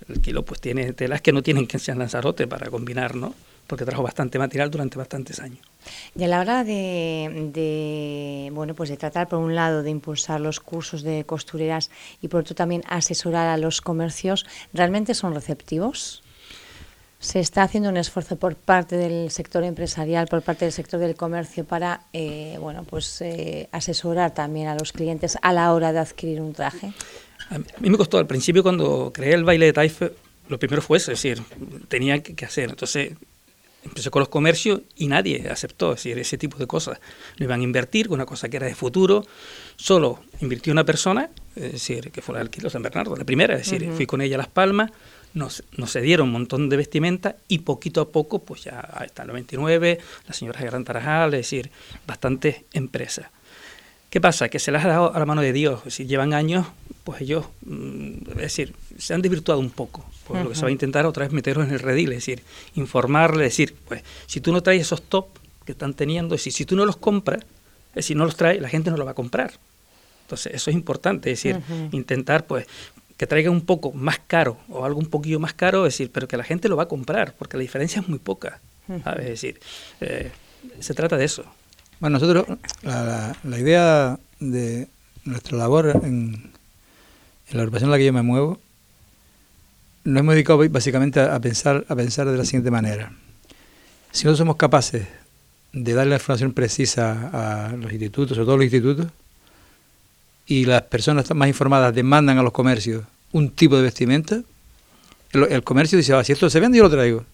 el 0.10 0.22
kilo 0.22 0.44
pues 0.44 0.60
tiene 0.60 0.94
telas 0.94 1.22
que 1.22 1.32
no 1.32 1.42
tienen 1.42 1.68
que 1.68 1.80
ser 1.80 1.98
Lanzarote 1.98 2.48
para 2.48 2.70
combinar, 2.70 3.16
¿no? 3.16 3.34
Porque 3.68 3.86
trajo 3.86 4.04
bastante 4.04 4.38
material 4.38 4.70
durante 4.70 4.98
bastantes 4.98 5.40
años. 5.40 5.60
Y 6.16 6.24
a 6.24 6.28
la 6.28 6.40
hora 6.40 6.64
de, 6.64 8.50
bueno, 8.54 8.74
pues 8.76 8.90
de 8.90 8.98
tratar 8.98 9.28
por 9.28 9.40
un 9.40 9.56
lado 9.56 9.84
de 9.84 9.90
impulsar 9.90 10.40
los 10.40 10.60
cursos 10.60 11.04
de 11.04 11.26
costureras 11.26 11.90
y 12.22 12.28
por 12.28 12.42
otro 12.42 12.56
también 12.56 12.84
asesorar 12.88 13.48
a 13.48 13.58
los 13.58 13.82
comercios, 13.82 14.46
¿realmente 14.74 15.14
son 15.14 15.34
receptivos? 15.34 16.24
¿Se 17.20 17.40
está 17.40 17.64
haciendo 17.64 17.90
un 17.90 17.98
esfuerzo 17.98 18.36
por 18.36 18.56
parte 18.56 18.98
del 18.98 19.32
sector 19.32 19.64
empresarial, 19.64 20.28
por 20.28 20.42
parte 20.44 20.66
del 20.66 20.72
sector 20.72 21.00
del 21.00 21.16
comercio 21.16 21.66
para, 21.66 22.02
eh, 22.14 22.58
bueno, 22.60 22.84
pues 22.84 23.22
eh, 23.22 23.68
asesorar 23.72 24.34
también 24.34 24.68
a 24.68 24.76
los 24.76 24.92
clientes 24.92 25.38
a 25.42 25.54
la 25.54 25.74
hora 25.74 25.92
de 25.92 26.00
adquirir 26.00 26.40
un 26.42 26.54
traje? 26.54 26.94
A 27.50 27.58
mí 27.58 27.90
me 27.90 27.98
costó 27.98 28.18
al 28.18 28.28
principio 28.28 28.64
cuando 28.64 29.12
creé 29.14 29.34
el 29.34 29.44
baile 29.44 29.68
de 29.68 29.74
Taife, 29.74 30.14
lo 30.50 30.60
primero 30.60 30.82
fue 30.82 30.98
eso, 30.98 31.12
es 31.12 31.22
decir, 31.22 31.42
tenía 31.88 32.22
que 32.22 32.46
hacer. 32.46 32.70
Entonces 32.70 33.14
empecé 33.86 34.10
con 34.10 34.20
los 34.20 34.30
comercios 34.30 34.82
y 34.96 35.08
nadie 35.08 35.48
aceptó, 35.50 35.92
es 35.92 35.98
decir, 35.98 36.18
ese 36.18 36.38
tipo 36.38 36.58
de 36.58 36.68
cosas. 36.68 37.00
No 37.38 37.46
iban 37.46 37.62
a 37.62 37.64
invertir 37.64 38.10
una 38.10 38.26
cosa 38.26 38.50
que 38.50 38.58
era 38.58 38.68
de 38.68 38.76
futuro. 38.76 39.26
Solo 39.76 40.20
invirtió 40.42 40.74
una 40.74 40.84
persona, 40.84 41.30
es 41.56 41.74
decir, 41.74 42.12
que 42.12 42.22
fue 42.22 42.36
la 42.36 42.42
alquilo 42.42 42.70
San 42.70 42.82
Bernardo, 42.82 43.16
la 43.16 43.24
primera, 43.24 43.56
es 43.56 43.70
decir, 43.70 43.90
fui 43.94 44.06
con 44.06 44.22
ella 44.22 44.36
a 44.36 44.40
Las 44.40 44.48
Palmas, 44.48 44.92
nos, 45.34 45.64
nos 45.78 45.92
cedieron 45.92 46.28
un 46.28 46.34
montón 46.34 46.70
de 46.70 46.78
vestimenta 46.78 47.38
y 47.48 47.60
poquito 47.60 48.02
a 48.02 48.12
poco, 48.12 48.40
pues 48.40 48.64
ya 48.64 48.82
está 49.06 49.24
el 49.24 49.30
99, 49.30 50.00
la 50.28 50.34
señora 50.34 50.62
Gran 50.62 50.84
Tarajal, 50.84 51.34
es 51.34 51.42
decir, 51.42 51.72
bastantes 52.08 52.64
empresas. 52.74 53.28
¿Qué 54.16 54.22
pasa? 54.22 54.48
Que 54.48 54.60
se 54.60 54.72
las 54.72 54.86
ha 54.86 54.88
dado 54.88 55.14
a 55.14 55.20
la 55.20 55.26
mano 55.26 55.42
de 55.42 55.52
Dios. 55.52 55.82
Si 55.88 56.06
llevan 56.06 56.34
años, 56.34 56.66
pues 57.04 57.20
ellos, 57.20 57.48
mm, 57.66 58.30
es 58.30 58.38
decir, 58.38 58.74
se 58.98 59.14
han 59.14 59.22
desvirtuado 59.22 59.60
un 59.60 59.72
poco. 59.72 60.06
Pues 60.26 60.42
lo 60.42 60.52
que 60.52 60.56
se 60.56 60.62
va 60.62 60.70
a 60.70 60.72
intentar 60.72 61.06
otra 61.06 61.26
vez 61.26 61.34
meterlos 61.34 61.68
en 61.68 61.74
el 61.74 61.80
redil, 61.82 62.14
es 62.14 62.20
decir, 62.20 62.42
informarle, 62.76 63.44
decir, 63.44 63.76
pues 63.86 64.04
si 64.26 64.40
tú 64.40 64.54
no 64.54 64.64
traes 64.64 64.84
esos 64.84 65.02
top 65.02 65.28
que 65.66 65.74
están 65.74 65.94
teniendo, 65.96 66.34
es 66.34 66.40
decir, 66.40 66.54
si 66.54 66.64
tú 66.64 66.78
no 66.78 66.86
los 66.86 66.96
compras, 66.96 67.40
es 67.90 67.96
decir, 67.96 68.16
no 68.16 68.24
los 68.24 68.38
traes, 68.38 68.62
la 68.62 68.70
gente 68.70 68.90
no 68.90 68.96
los 68.96 69.06
va 69.06 69.12
a 69.12 69.16
comprar. 69.16 69.52
Entonces, 70.22 70.54
eso 70.54 70.70
es 70.70 70.78
importante, 70.78 71.34
es 71.34 71.44
decir, 71.44 71.62
intentar, 71.92 72.48
pues, 72.48 72.68
que 73.18 73.28
traiga 73.28 73.52
un 73.52 73.66
poco 73.66 73.92
más 73.92 74.22
caro 74.26 74.56
o 74.70 74.86
algo 74.86 74.98
un 74.98 75.08
poquillo 75.08 75.42
más 75.42 75.54
caro, 75.54 75.86
es 75.86 75.96
decir, 75.96 76.10
pero 76.10 76.30
que 76.30 76.38
la 76.38 76.46
gente 76.46 76.70
lo 76.70 76.78
va 76.78 76.84
a 76.84 76.88
comprar, 76.88 77.34
porque 77.38 77.58
la 77.58 77.64
diferencia 77.64 78.00
es 78.00 78.08
muy 78.08 78.20
poca. 78.20 78.62
Es 78.88 79.26
decir, 79.26 79.60
eh, 80.00 80.32
se 80.80 80.94
trata 80.94 81.18
de 81.18 81.26
eso. 81.26 81.44
Bueno, 82.00 82.20
nosotros, 82.20 82.58
la, 82.84 83.60
idea 83.60 84.20
de 84.40 84.88
nuestra 85.24 85.58
labor 85.58 86.02
en, 86.04 86.52
la 87.52 87.62
agrupación 87.62 87.88
en 87.88 87.92
la 87.92 87.98
que 87.98 88.06
yo 88.06 88.14
me 88.14 88.22
muevo, 88.22 88.60
nos 90.04 90.20
hemos 90.20 90.36
dedicado 90.36 90.60
básicamente 90.70 91.22
a, 91.22 91.40
pensar, 91.40 91.86
a 91.88 91.96
pensar 91.96 92.30
de 92.30 92.38
la 92.38 92.44
siguiente 92.44 92.70
manera. 92.70 93.14
Si 94.12 94.26
no 94.26 94.36
somos 94.36 94.58
capaces 94.58 95.08
de 95.72 95.94
dar 95.94 96.08
la 96.08 96.16
información 96.16 96.52
precisa 96.52 97.30
a 97.34 97.76
los 97.76 97.92
institutos, 97.92 98.36
sobre 98.36 98.46
todo 98.46 98.58
los 98.58 98.66
institutos, 98.66 99.08
y 100.48 100.66
las 100.66 100.84
personas 100.84 101.34
más 101.34 101.48
informadas 101.48 101.96
demandan 101.96 102.38
a 102.38 102.44
los 102.44 102.54
comercios 102.54 103.04
un 103.32 103.50
tipo 103.52 103.78
de 103.78 103.84
vestimenta, 103.84 104.42
el, 105.32 105.64
comercio 105.64 105.98
dice, 105.98 106.14
ah, 106.14 106.24
si 106.24 106.34
esto 106.34 106.50
se 106.50 106.60
vende, 106.60 106.78
yo 106.78 106.84
lo 106.84 106.90
traigo. 106.90 107.26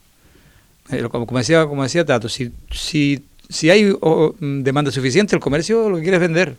Eh, 0.90 1.04
como 1.10 1.38
decía, 1.38 1.66
como 1.66 1.84
decía 1.84 2.06
Tato, 2.06 2.28
si, 2.30 2.52
si 2.72 3.24
si 3.52 3.70
hay 3.70 3.94
demanda 4.40 4.92
suficiente, 4.92 5.36
el 5.36 5.42
comercio 5.42 5.90
lo 5.90 5.98
que 5.98 6.04
quiere 6.04 6.18
es 6.18 6.22
vender. 6.22 6.56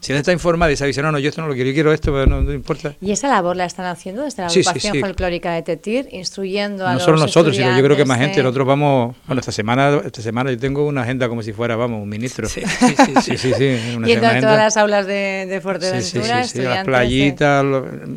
Si 0.00 0.12
no 0.12 0.18
está 0.18 0.32
informado 0.32 0.72
y 0.72 0.76
se 0.76 0.84
avisa, 0.84 1.02
no, 1.02 1.12
no, 1.12 1.18
yo 1.18 1.28
esto 1.28 1.42
no 1.42 1.48
lo 1.48 1.54
quiero, 1.54 1.68
yo 1.68 1.74
quiero 1.74 1.92
esto, 1.92 2.12
pero 2.12 2.26
no, 2.26 2.52
importa. 2.52 2.94
¿Y 3.00 3.12
esa 3.12 3.28
labor 3.28 3.56
la 3.56 3.66
están 3.66 3.86
haciendo 3.86 4.22
desde 4.22 4.42
la 4.42 4.48
agrupación 4.48 5.00
folclórica 5.00 5.52
de 5.52 5.62
Tetir, 5.62 6.08
instruyendo 6.10 6.86
a 6.86 6.94
no 6.94 7.00
solo 7.00 7.18
nosotros, 7.18 7.54
sino 7.54 7.76
yo 7.76 7.84
creo 7.84 7.96
que 7.96 8.04
más 8.04 8.18
gente. 8.18 8.42
Nosotros 8.42 8.66
vamos, 8.66 9.14
bueno, 9.26 9.40
esta 9.40 9.52
semana, 9.52 10.00
esta 10.04 10.22
semana 10.22 10.50
yo 10.50 10.58
tengo 10.58 10.86
una 10.86 11.02
agenda 11.02 11.28
como 11.28 11.42
si 11.42 11.52
fuera, 11.52 11.76
vamos, 11.76 12.02
un 12.02 12.08
ministro. 12.08 12.48
Sí, 12.48 12.62
sí, 13.22 13.36
sí. 13.36 13.52
sí, 13.52 13.76
Yendo 14.04 14.26
a 14.26 14.40
todas 14.40 14.58
las 14.58 14.76
aulas 14.76 15.06
de, 15.06 15.46
de 15.48 15.60
Fuerteventura, 15.60 16.44
sí, 16.44 16.60
las 16.60 16.84
playitas, 16.84 17.64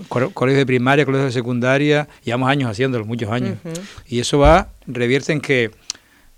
colegios 0.07 0.59
de 0.59 0.65
primaria, 0.65 1.05
colegios 1.05 1.33
de 1.33 1.39
secundaria, 1.39 2.07
llevamos 2.23 2.49
años 2.49 2.71
haciéndolo, 2.71 3.05
muchos 3.05 3.29
años. 3.29 3.57
Y 4.07 4.19
eso 4.19 4.39
va, 4.39 4.69
revierte 4.87 5.33
en 5.33 5.41
que 5.41 5.71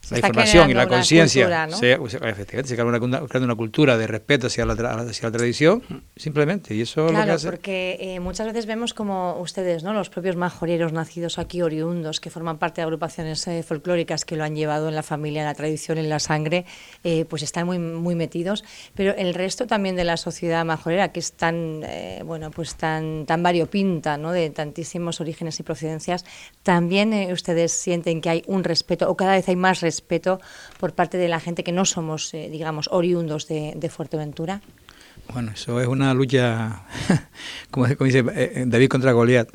la 0.10 0.18
información 0.18 0.70
y 0.70 0.74
la 0.74 0.88
conciencia 0.88 1.68
se, 1.70 1.94
efectivamente, 1.94 2.70
se 2.70 2.76
crea 2.76 2.86
una, 2.86 3.22
una, 3.22 3.56
cultura 3.56 3.98
de 3.98 4.08
respeto 4.08 4.48
hacia 4.48 4.66
la, 4.66 4.74
hacia 4.74 5.30
la 5.30 5.38
tradición, 5.38 5.84
simplemente. 6.16 6.74
Y 6.74 6.82
eso 6.82 7.08
claro, 7.08 7.20
lo 7.20 7.26
que 7.26 7.32
hace. 7.32 7.48
porque 7.48 7.98
eh, 8.00 8.20
muchas 8.20 8.48
veces 8.48 8.66
vemos 8.66 8.94
como 8.94 9.38
ustedes, 9.40 9.84
¿no? 9.84 9.94
los 9.94 10.10
propios 10.10 10.36
majoreros 10.36 10.94
nacidos 10.94 11.40
aquí, 11.40 11.62
oriundos, 11.62 12.20
que 12.20 12.30
forman 12.30 12.58
parte 12.58 12.82
de 12.82 12.84
agrupaciones 12.84 13.46
eh, 13.48 13.64
folclóricas 13.64 14.24
que 14.24 14.36
lo 14.36 14.44
han 14.44 14.56
llevado 14.56 14.88
en 14.88 14.96
la 14.96 15.04
familia, 15.04 15.42
en 15.42 15.48
la 15.48 15.56
tradición, 15.56 15.98
en 15.98 16.10
la 16.10 16.20
sangre, 16.20 16.66
eh, 17.04 17.26
pues 17.26 17.44
están 17.44 17.66
muy, 17.66 17.80
muy 17.80 18.16
metidos. 18.16 18.64
Pero 18.96 19.14
el 19.16 19.34
resto 19.34 19.68
también 19.68 19.96
de 19.96 20.04
la 20.04 20.18
sociedad 20.18 20.64
majorera, 20.64 21.12
que 21.12 21.20
es 21.20 21.34
tan, 21.34 21.82
bueno, 22.26 22.52
pues 22.52 22.76
tan, 22.76 23.26
tan 23.26 23.44
variopinta, 23.44 24.18
¿no? 24.18 24.32
de 24.32 24.50
tantísimos 24.50 25.20
orígenes 25.20 25.60
y 25.60 25.64
procedencias, 25.64 26.26
también 26.64 27.14
ustedes 27.32 27.72
sienten 27.72 28.22
que 28.22 28.30
hay 28.30 28.44
un 28.48 28.64
respeto, 28.64 29.10
o 29.10 29.16
cada 29.16 29.34
vez 29.34 29.48
hay 29.50 29.56
más 29.56 29.82
respeto 29.82 29.97
respeto 29.98 30.40
por 30.80 30.94
parte 30.94 31.18
de 31.18 31.28
la 31.28 31.40
gente 31.40 31.64
que 31.64 31.72
no 31.72 31.86
somos, 31.86 32.34
eh, 32.34 32.50
digamos, 32.52 32.88
oriundos 32.92 33.48
de, 33.48 33.90
Fuerteventura? 33.90 34.62
Bueno, 35.34 35.52
eso 35.54 35.82
es 35.82 35.88
una 35.88 36.14
lucha, 36.14 36.84
como, 37.72 37.88
dice 37.88 38.24
eh, 38.36 38.64
David 38.68 38.90
contra 38.90 39.12
Goliat. 39.12 39.50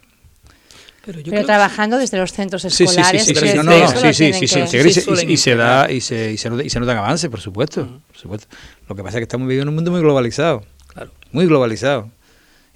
Pero, 1.04 1.44
trabajando 1.44 1.98
desde 1.98 2.16
los 2.16 2.32
centros 2.32 2.64
escolares. 2.64 3.24
Sí, 3.24 3.34
sí, 3.34 3.48
sí, 3.48 3.56
no, 3.56 3.64
no, 3.64 3.72
sí, 4.12 4.14
sí, 4.14 4.32
sí, 4.46 5.24
y, 5.26 5.36
se 5.36 5.56
da 5.56 5.90
y 5.90 6.00
se, 6.00 6.32
y 6.32 6.36
se, 6.36 6.48
y 6.64 6.70
se 6.70 6.78
notan 6.78 6.98
avances, 6.98 7.28
por 7.28 7.40
supuesto, 7.40 8.00
por 8.06 8.16
supuesto. 8.16 8.46
Lo 8.88 8.94
que 8.94 9.02
pasa 9.02 9.18
es 9.18 9.20
que 9.20 9.24
estamos 9.24 9.48
viviendo 9.48 9.64
en 9.64 9.68
un 9.70 9.74
mundo 9.74 9.90
muy 9.90 10.00
globalizado, 10.00 10.64
claro. 10.86 11.10
muy 11.32 11.46
globalizado. 11.46 12.08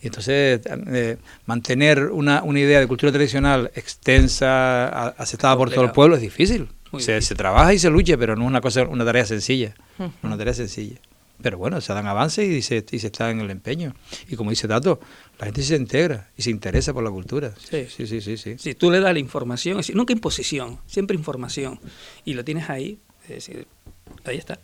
Y 0.03 0.07
entonces, 0.09 0.61
eh, 0.67 1.19
mantener 1.47 2.07
una, 2.07 2.43
una, 2.43 2.59
idea 2.59 2.81
de 2.81 2.89
cultura 2.89 3.13
tradicional 3.13 3.71
extensa, 3.77 5.09
aceptada 5.11 5.57
por 5.57 5.71
todo 5.71 5.85
el 5.85 5.93
pueblo, 5.93 6.17
es 6.17 6.23
difícil. 6.23 6.69
Se, 6.99 7.21
se, 7.21 7.35
trabaja 7.35 7.75
y 7.75 7.79
se 7.79 7.91
lucha, 7.91 8.17
pero 8.17 8.37
no 8.37 8.43
es 8.43 8.49
una, 8.49 8.61
cosa, 8.61 8.83
una 8.85 9.05
tarea 9.05 9.25
sencilla. 9.25 9.75
Una 10.23 10.37
tarea 10.37 10.55
sencilla. 10.55 10.97
Pero 11.43 11.59
bueno, 11.59 11.81
se 11.81 11.93
dan 11.93 12.07
avances 12.07 12.49
y 12.49 12.63
se, 12.63 12.85
y 12.91 12.99
se 12.99 13.09
está 13.09 13.31
en 13.31 13.41
el 13.41 13.51
empeño. 13.51 13.95
Y 14.29 14.37
como 14.37 14.51
dice 14.51 14.67
Tato, 14.67 15.01
la 15.39 15.47
gente 15.47 15.63
se 15.63 15.77
integra 15.77 16.31
y 16.37 16.43
se 16.43 16.51
interesa 16.51 16.95
por 16.95 17.05
la 17.05 17.11
cultura. 17.11 17.53
Sí, 17.59 17.87
sí, 17.89 18.07
sí. 18.07 18.21
sí, 18.21 18.37
sí. 18.37 18.57
Si 18.59 18.75
tú 18.75 18.91
le 18.91 19.01
das 19.01 19.13
la 19.13 19.19
información, 19.19 19.79
es 19.79 19.87
decir, 19.87 19.97
nunca 19.97 20.13
imposición, 20.13 20.79
siempre 20.87 21.17
información, 21.17 21.79
y 22.25 22.35
lo 22.35 22.45
tienes 22.45 22.71
ahí, 22.71 22.99
es 23.25 23.47
decir, 23.47 23.67
ahí 24.25 24.39
está. 24.39 24.59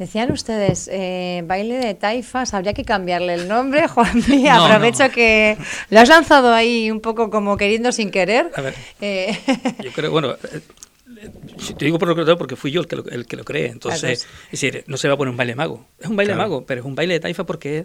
Decían 0.00 0.32
ustedes, 0.32 0.88
eh, 0.90 1.42
baile 1.44 1.74
de 1.74 1.92
taifas, 1.92 2.54
habría 2.54 2.72
que 2.72 2.86
cambiarle 2.86 3.34
el 3.34 3.48
nombre, 3.48 3.86
Juan 3.94 4.24
no, 4.26 4.50
Aprovecho 4.50 5.10
que 5.10 5.58
lo 5.90 6.00
has 6.00 6.08
lanzado 6.08 6.54
ahí 6.54 6.90
un 6.90 7.00
poco 7.00 7.28
como 7.28 7.58
queriendo 7.58 7.92
sin 7.92 8.10
querer. 8.10 8.50
A 8.54 8.62
ver, 8.62 8.74
eh. 9.02 9.38
yo 9.84 9.92
creo, 9.92 10.10
bueno, 10.10 10.36
eh, 10.52 11.28
te 11.76 11.84
digo 11.84 11.98
por 11.98 12.08
lo 12.08 12.16
que 12.16 12.34
porque 12.36 12.56
fui 12.56 12.70
yo 12.70 12.80
el 12.80 12.86
que 12.86 12.96
lo, 12.96 13.04
el 13.10 13.26
que 13.26 13.36
lo 13.36 13.44
cree. 13.44 13.66
Entonces, 13.66 14.26
es 14.50 14.50
decir, 14.52 14.84
no 14.86 14.96
se 14.96 15.06
va 15.06 15.14
a 15.14 15.16
poner 15.18 15.32
un 15.32 15.36
baile 15.36 15.54
mago. 15.54 15.84
Es 15.98 16.08
un 16.08 16.16
baile 16.16 16.34
mago, 16.34 16.64
pero 16.64 16.80
es 16.80 16.86
un 16.86 16.94
baile 16.94 17.12
de 17.12 17.20
taifa 17.20 17.44
porque 17.44 17.84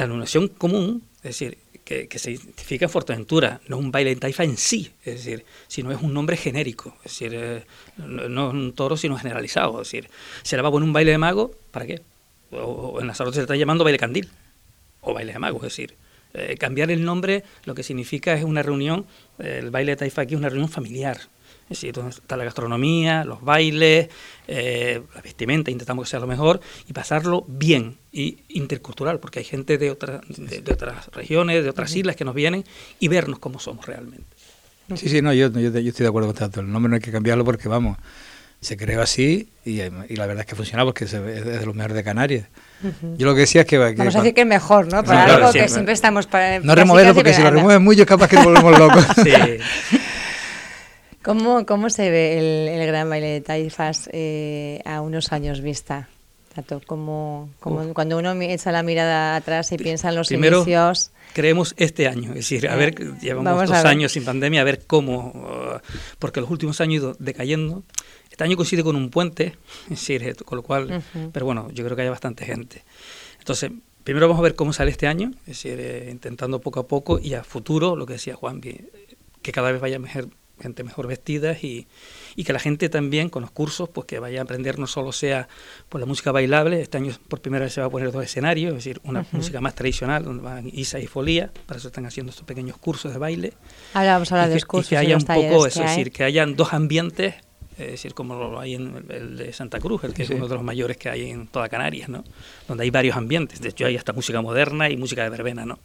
la 0.00 0.06
nominación 0.08 0.48
común, 0.48 1.02
es 1.16 1.22
decir, 1.38 1.58
que, 1.84 2.18
se 2.18 2.30
identifica 2.30 2.84
en 2.84 2.90
Fuerteventura, 2.90 3.60
no 3.66 3.78
es 3.78 3.84
un 3.84 3.90
baile 3.90 4.14
de 4.14 4.20
taifa 4.20 4.44
en 4.44 4.56
sí, 4.56 4.92
es 5.04 5.16
decir, 5.16 5.44
sino 5.66 5.90
es 5.90 6.00
un 6.00 6.14
nombre 6.14 6.36
genérico, 6.36 6.96
es 7.04 7.12
decir, 7.12 7.32
eh, 7.34 7.64
no, 7.96 8.48
es 8.48 8.54
un 8.54 8.72
toro, 8.74 8.96
sino 8.96 9.16
generalizado. 9.16 9.82
Es 9.82 9.88
decir, 9.88 10.08
se 10.42 10.56
le 10.56 10.62
va 10.62 10.68
a 10.68 10.72
poner 10.72 10.86
un 10.86 10.92
baile 10.92 11.10
de 11.10 11.18
mago, 11.18 11.50
¿para 11.72 11.86
qué? 11.86 12.00
O, 12.52 13.00
en 13.00 13.08
la 13.08 13.14
salud 13.14 13.32
se 13.32 13.40
le 13.40 13.42
está 13.42 13.56
llamando 13.56 13.82
baile 13.82 13.98
candil, 13.98 14.28
o 15.00 15.12
baile 15.12 15.32
de 15.32 15.38
mago, 15.38 15.56
es 15.58 15.64
decir, 15.64 15.94
eh, 16.32 16.56
cambiar 16.58 16.92
el 16.92 17.04
nombre 17.04 17.42
lo 17.64 17.74
que 17.74 17.82
significa 17.82 18.34
es 18.34 18.44
una 18.44 18.62
reunión, 18.62 19.06
el 19.38 19.70
baile 19.70 19.92
de 19.92 19.96
taifa 19.96 20.22
aquí 20.22 20.34
es 20.34 20.38
una 20.38 20.48
reunión 20.48 20.68
familiar, 20.70 21.18
es 21.70 21.78
decir, 21.78 21.94
donde 21.94 22.10
está 22.10 22.36
la 22.36 22.42
gastronomía, 22.42 23.24
los 23.24 23.42
bailes, 23.42 24.08
eh, 24.48 25.02
la 25.14 25.20
vestimenta, 25.20 25.70
intentamos 25.70 26.04
que 26.04 26.10
sea 26.10 26.18
lo 26.18 26.26
mejor 26.26 26.60
y 26.88 26.92
pasarlo 26.92 27.44
bien 27.46 27.96
y 28.10 28.38
intercultural, 28.48 29.20
porque 29.20 29.38
hay 29.38 29.44
gente 29.44 29.78
de, 29.78 29.92
otra, 29.92 30.20
de, 30.28 30.72
otras 30.72 31.06
regiones, 31.12 31.62
de 31.62 31.70
otras 31.70 31.94
islas 31.94 32.16
que 32.16 32.24
nos 32.24 32.34
vienen 32.34 32.64
y 32.98 33.06
vernos 33.06 33.38
como 33.38 33.60
somos 33.60 33.86
realmente. 33.86 34.26
Sí, 34.96 35.08
sí, 35.08 35.22
no, 35.22 35.32
yo, 35.32 35.48
yo, 35.52 35.68
estoy 35.68 36.02
de 36.02 36.08
acuerdo 36.08 36.30
con 36.30 36.36
tanto. 36.36 36.58
El 36.58 36.72
nombre 36.72 36.90
no 36.90 36.96
hay 36.96 37.00
que 37.00 37.12
cambiarlo 37.12 37.44
porque, 37.44 37.68
vamos, 37.68 37.96
se 38.60 38.76
creó 38.76 39.00
así 39.00 39.48
y, 39.64 39.76
la 39.76 40.26
verdad 40.26 40.40
es 40.40 40.46
que 40.46 40.56
funciona 40.56 40.84
porque 40.84 41.04
es 41.04 41.12
de 41.12 41.64
los 41.64 41.76
mejores 41.76 41.96
de 41.96 42.02
Canarias. 42.02 42.48
Yo 43.16 43.26
lo 43.26 43.34
que 43.34 43.42
decía 43.42 43.60
es 43.60 43.68
que... 43.68 43.78
Vamos 43.78 44.16
a 44.16 44.18
decir 44.18 44.34
que 44.34 44.40
es 44.40 44.46
mejor, 44.48 44.92
¿no? 44.92 45.04
Para 45.04 45.36
algo 45.36 45.52
que 45.52 45.68
siempre 45.68 45.94
estamos... 45.94 46.26
Para, 46.26 46.58
no 46.58 46.74
removerlo 46.74 47.14
porque 47.14 47.32
si 47.32 47.42
lo 47.42 47.52
remueves 47.52 47.80
mucho 47.80 48.00
es 48.00 48.08
capaz 48.08 48.26
que 48.26 48.34
nos 48.34 48.46
volvemos 48.46 48.76
locos. 48.76 49.06
sí. 49.22 49.30
¿Cómo, 51.22 51.66
¿Cómo 51.66 51.90
se 51.90 52.10
ve 52.10 52.72
el, 52.74 52.86
gran 52.86 53.10
baile 53.10 53.26
de 53.26 53.40
taifas 53.42 54.08
eh, 54.12 54.80
a 54.86 55.02
unos 55.02 55.32
años 55.32 55.60
vista? 55.60 56.08
Tato, 56.54 56.80
como, 56.84 57.50
cuando 57.60 58.18
uno 58.18 58.32
echa 58.42 58.72
la 58.72 58.82
mirada 58.82 59.36
atrás 59.36 59.70
y 59.70 59.76
piensa 59.76 60.08
en 60.08 60.16
los 60.16 60.28
Primero, 60.28 60.58
inicios. 60.58 61.12
Creemos 61.32 61.74
este 61.76 62.08
año, 62.08 62.30
es 62.30 62.36
decir, 62.36 62.68
a 62.68 62.74
ver, 62.74 63.18
llevamos 63.20 63.68
dos 63.68 63.84
años 63.84 64.12
sin 64.12 64.24
pandemia, 64.24 64.62
a 64.62 64.64
ver 64.64 64.84
cómo, 64.84 65.28
uh, 65.28 65.78
porque 66.18 66.40
los 66.40 66.50
últimos 66.50 66.80
años 66.80 66.88
han 66.88 66.92
ido 66.92 67.16
decayendo. 67.20 67.84
Este 68.30 68.42
año 68.42 68.56
coincide 68.56 68.82
con 68.82 68.96
un 68.96 69.10
puente, 69.10 69.54
es 69.84 69.90
decir, 69.90 70.24
eh, 70.24 70.34
con 70.34 70.56
lo 70.56 70.62
cual, 70.62 71.04
pero 71.32 71.46
bueno, 71.46 71.70
yo 71.70 71.84
creo 71.84 71.94
que 71.94 72.02
hay 72.02 72.08
bastante 72.08 72.44
gente. 72.44 72.82
Entonces, 73.38 73.70
primero 74.02 74.26
vamos 74.26 74.40
a 74.40 74.42
ver 74.42 74.56
cómo 74.56 74.72
sale 74.72 74.90
este 74.90 75.06
año, 75.06 75.30
es 75.42 75.62
decir, 75.62 75.78
eh, 75.78 76.08
intentando 76.10 76.60
poco 76.60 76.80
a 76.80 76.88
poco 76.88 77.20
y 77.20 77.34
a 77.34 77.44
futuro, 77.44 77.94
lo 77.94 78.06
que 78.06 78.14
decía 78.14 78.34
Juan, 78.34 78.60
que 78.60 78.90
cada 79.52 79.70
vez 79.70 79.80
vaya 79.80 80.00
mejor, 80.00 80.28
gente 80.60 80.84
mejor 80.84 81.06
vestida 81.06 81.52
y, 81.52 81.86
y, 82.36 82.44
que 82.44 82.52
la 82.52 82.58
gente 82.58 82.88
también 82.88 83.28
con 83.28 83.42
los 83.42 83.50
cursos 83.50 83.88
pues 83.88 84.06
que 84.06 84.18
vaya 84.18 84.40
a 84.40 84.42
aprender 84.42 84.78
no 84.78 84.86
solo 84.86 85.12
sea 85.12 85.48
por 85.88 86.00
la 86.00 86.06
música 86.06 86.32
bailable, 86.32 86.80
este 86.82 86.98
año 86.98 87.12
por 87.28 87.40
primera 87.40 87.64
vez 87.64 87.74
se 87.74 87.80
va 87.80 87.86
a 87.86 87.90
poner 87.90 88.12
dos 88.12 88.24
escenarios, 88.24 88.70
es 88.70 88.84
decir, 88.84 89.00
una 89.04 89.24
música 89.32 89.60
más 89.60 89.74
tradicional 89.74 90.24
donde 90.24 90.42
van 90.42 90.70
Isa 90.72 90.98
y 90.98 91.06
Folía, 91.06 91.50
para 91.66 91.78
eso 91.78 91.88
están 91.88 92.06
haciendo 92.06 92.30
estos 92.30 92.44
pequeños 92.44 92.76
cursos 92.78 93.12
de 93.12 93.18
baile. 93.18 93.52
Ahora 93.94 94.14
vamos 94.14 94.30
a 94.32 94.36
hablar 94.36 94.48
de 94.48 94.54
los 94.54 94.64
cursos. 94.64 94.92
Y 94.92 94.94
que 94.94 94.98
haya 94.98 95.16
un 95.16 95.24
poco 95.24 95.66
eso, 95.66 95.82
es 95.82 95.90
decir, 95.90 96.12
que 96.12 96.24
hayan 96.24 96.56
dos 96.56 96.72
ambientes 96.72 97.34
es 97.80 97.92
decir, 97.92 98.14
como 98.14 98.34
lo 98.34 98.60
hay 98.60 98.74
en 98.74 99.04
el 99.08 99.36
de 99.38 99.52
Santa 99.52 99.80
Cruz, 99.80 100.04
el 100.04 100.12
que 100.12 100.24
es 100.24 100.30
uno 100.30 100.48
de 100.48 100.54
los 100.54 100.62
mayores 100.62 100.98
que 100.98 101.08
hay 101.08 101.30
en 101.30 101.46
toda 101.46 101.68
Canarias, 101.68 102.08
¿no? 102.08 102.24
Donde 102.68 102.84
hay 102.84 102.90
varios 102.90 103.16
ambientes. 103.16 103.60
De 103.60 103.70
hecho, 103.70 103.86
hay 103.86 103.96
hasta 103.96 104.12
música 104.12 104.40
moderna 104.42 104.90
y 104.90 104.96
música 104.98 105.22
de 105.22 105.30
verbena, 105.30 105.64
¿no? 105.64 105.78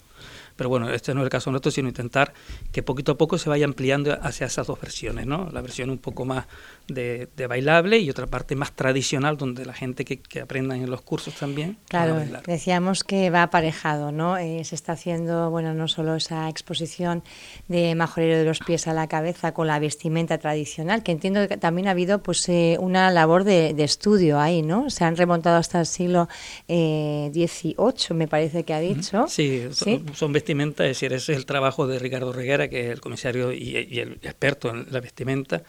Pero 0.56 0.70
bueno, 0.70 0.90
este 0.90 1.14
no 1.14 1.22
es 1.22 1.26
el 1.26 1.30
caso 1.30 1.52
nuestro, 1.52 1.72
sino 1.72 1.88
intentar 1.88 2.34
que 2.72 2.84
poquito 2.84 3.14
a 3.14 3.18
poco 3.18 3.38
se 3.38 3.50
vaya 3.50 3.66
ampliando 3.66 4.18
hacia 4.22 4.48
esas 4.48 4.68
dos 4.68 4.80
versiones, 4.80 5.26
¿no? 5.26 5.50
La 5.52 5.62
versión 5.62 5.90
un 5.90 5.98
poco 5.98 6.26
más 6.26 6.46
de, 6.88 7.28
bailable 7.48 8.00
y 8.00 8.10
otra 8.10 8.28
parte 8.28 8.56
más 8.56 8.72
tradicional, 8.72 9.38
donde 9.38 9.66
la 9.66 9.74
gente 9.74 10.06
que, 10.06 10.18
que 10.18 10.42
aprenda 10.42 10.76
en 10.76 10.90
los 10.90 11.02
cursos 11.02 11.34
también. 11.36 11.78
Claro, 11.90 12.22
decíamos 12.46 13.04
que 13.04 13.30
va 13.30 13.44
aparejado, 13.44 14.12
¿no? 14.12 14.38
Eh, 14.38 14.64
se 14.64 14.76
está 14.76 14.94
haciendo, 14.94 15.50
bueno, 15.50 15.74
no 15.74 15.88
solo 15.88 16.16
esa 16.16 16.50
exposición 16.50 17.24
de 17.68 17.96
majorero 17.96 18.38
de 18.38 18.46
los 18.46 18.60
pies 18.60 18.88
a 18.88 18.94
la 18.94 19.08
cabeza 19.08 19.54
con 19.54 19.68
la 19.68 19.80
vestimenta 19.80 20.38
tradicional, 20.38 21.04
que 21.04 21.12
entiendo 21.12 21.48
que 21.48 21.58
también 21.58 21.88
ha 21.88 21.92
habido 21.92 22.22
pues 22.22 22.48
eh, 22.50 22.78
una 22.80 23.12
labor 23.12 23.44
de, 23.44 23.76
estudio 23.86 24.40
ahí, 24.40 24.64
¿no? 24.64 24.90
Se 24.90 25.04
han 25.04 25.16
remontado 25.16 25.58
hasta 25.58 25.80
el 25.80 25.86
siglo 25.86 26.28
XVIII, 26.68 27.76
eh, 27.78 28.14
me 28.14 28.28
parece 28.28 28.64
que 28.64 28.74
ha 28.74 28.80
dicho. 28.80 29.26
Sí, 29.28 29.68
son, 29.72 30.16
son 30.16 30.34
vestimenta, 30.46 30.84
es 30.84 30.92
decir, 30.92 31.12
ese 31.12 31.32
es 31.32 31.40
el 31.40 31.46
trabajo 31.48 31.88
de 31.88 31.98
Ricardo 31.98 32.32
Reguera, 32.32 32.68
que 32.68 32.86
es 32.86 32.92
el 32.92 33.02
comisario 33.02 33.52
y, 33.52 33.76
el 33.76 34.20
experto 34.22 34.70
en 34.70 34.86
la 34.92 35.00
vestimenta, 35.00 35.64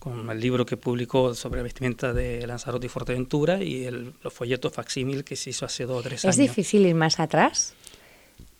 con 0.00 0.28
el 0.28 0.40
libro 0.40 0.66
que 0.66 0.76
publicó 0.76 1.34
sobre 1.34 1.58
la 1.58 1.62
vestimenta 1.62 2.12
de 2.12 2.44
Lanzarote 2.44 2.86
y 2.86 2.88
Fuerteventura 2.88 3.62
y 3.62 3.84
el, 3.84 4.14
los 4.22 4.32
folletos 4.32 4.72
facsímil 4.72 5.22
que 5.22 5.36
se 5.36 5.50
hizo 5.50 5.64
hace 5.64 5.84
dos 5.84 6.00
o 6.00 6.02
tres 6.02 6.24
años. 6.24 6.36
¿Es 6.36 6.40
difícil 6.40 6.84
ir 6.84 6.96
más 6.96 7.20
atrás? 7.20 7.74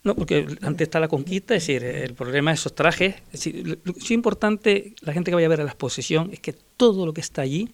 No, 0.04 0.14
porque 0.14 0.46
antes 0.62 0.86
está 0.86 1.00
la 1.00 1.08
conquista, 1.08 1.56
es 1.56 1.66
decir, 1.66 1.82
el 1.84 2.14
problema 2.14 2.52
de 2.52 2.54
esos 2.54 2.72
trajes. 2.74 3.16
Es 3.32 3.44
decir, 3.44 3.80
lo, 3.82 3.92
es 3.96 4.10
importante, 4.12 4.94
la 5.00 5.12
gente 5.12 5.32
que 5.32 5.34
vaya 5.34 5.48
a 5.48 5.50
ver 5.50 5.60
a 5.60 5.64
la 5.64 5.70
exposición, 5.70 6.30
es 6.32 6.38
que 6.38 6.52
todo 6.52 7.04
lo 7.04 7.12
que 7.12 7.20
está 7.20 7.42
allí 7.42 7.68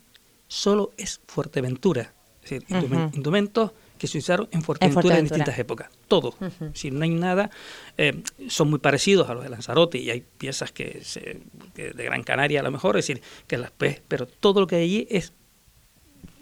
solo 0.49 0.93
es 0.97 1.21
Fuerteventura. 1.27 2.15
Es 2.43 2.51
decir, 2.51 2.67
indumentos 3.13 3.73
que 4.05 4.09
se 4.09 4.19
usaron 4.19 4.49
en 4.51 4.61
Fuerteventura 4.61 5.17
en, 5.17 5.25
distintas 5.25 5.59
épocas. 5.59 5.89
Todo. 6.09 6.35
Si 6.75 6.91
no 6.91 7.05
hay 7.05 7.11
nada, 7.11 7.51
eh, 7.97 8.23
son 8.49 8.69
muy 8.69 8.79
parecidos 8.79 9.31
a 9.31 9.35
los 9.35 9.43
de 9.43 9.49
Lanzarote 9.49 9.97
y 9.97 10.11
hay 10.11 10.23
piezas 10.37 10.73
que, 10.73 11.01
se, 11.03 11.41
de 11.75 12.05
Gran 12.05 12.23
Canaria 12.23 12.61
a 12.61 12.63
lo 12.63 12.71
mejor, 12.71 12.99
es 12.99 13.07
decir, 13.07 13.23
que 13.47 13.57
las 13.57 13.73
ves, 13.79 14.03
pero 14.07 14.27
todo 14.27 14.61
lo 14.61 14.67
que 14.67 14.77
hay 14.77 14.83
allí 14.83 15.07
es 15.11 15.33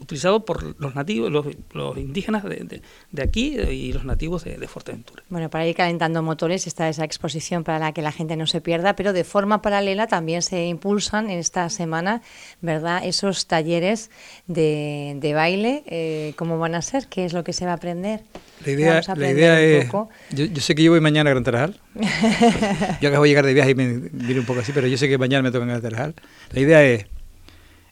utilizado 0.02 0.44
por 0.44 0.80
los 0.80 0.94
nativos, 0.94 1.30
los, 1.30 1.46
los 1.72 1.96
indígenas 1.96 2.44
de, 2.44 2.82
de, 3.10 3.22
aquí 3.22 3.56
y 3.56 3.92
los 3.92 4.04
nativos 4.04 4.44
de, 4.44 4.56
de, 4.56 4.68
Fuerteventura. 4.68 5.22
Bueno, 5.28 5.48
para 5.48 5.66
ir 5.66 5.74
calentando 5.74 6.22
motores 6.22 6.66
está 6.66 6.88
esa 6.88 7.04
exposición 7.04 7.64
para 7.64 7.78
la 7.78 7.92
que 7.92 8.02
la 8.02 8.12
gente 8.12 8.36
no 8.36 8.46
se 8.46 8.60
pierda, 8.60 8.96
pero 8.96 9.12
de 9.12 9.24
forma 9.24 9.62
paralela 9.62 10.06
también 10.06 10.42
se 10.42 10.66
impulsan 10.66 11.30
en 11.30 11.38
esta 11.38 11.68
semana, 11.70 12.22
¿verdad? 12.60 13.02
Esos 13.04 13.46
talleres 13.46 14.10
de, 14.46 15.16
de 15.20 15.34
baile, 15.34 15.84
eh, 15.86 16.34
¿cómo 16.36 16.58
van 16.58 16.74
a 16.74 16.82
ser? 16.82 17.06
¿Qué 17.08 17.24
es 17.24 17.32
lo 17.32 17.44
que 17.44 17.52
se 17.52 17.64
va 17.64 17.72
a 17.72 17.74
aprender? 17.74 18.22
La 18.64 18.72
idea, 18.72 19.02
la 19.16 19.30
idea 19.30 19.60
es, 19.60 19.90
yo, 20.30 20.44
yo, 20.44 20.60
sé 20.60 20.74
que 20.74 20.84
yo 20.84 20.92
voy 20.92 21.00
mañana 21.00 21.30
a 21.30 21.32
Gran 21.32 21.44
Tarajal, 21.44 21.80
yo 23.00 23.08
acabo 23.08 23.24
de 23.24 23.28
llegar 23.28 23.44
de 23.44 23.54
viaje 23.54 23.70
y 23.70 23.74
me 23.74 23.88
vine 24.12 24.40
un 24.40 24.46
poco 24.46 24.60
así, 24.60 24.72
pero 24.72 24.86
yo 24.86 24.96
sé 24.96 25.08
que 25.08 25.18
mañana 25.18 25.42
me 25.42 25.50
toca 25.50 25.64
en 25.64 25.70
Gran 25.70 25.82
Tarajal. 25.82 26.14
La 26.50 26.60
idea 26.60 26.84
es 26.84 27.06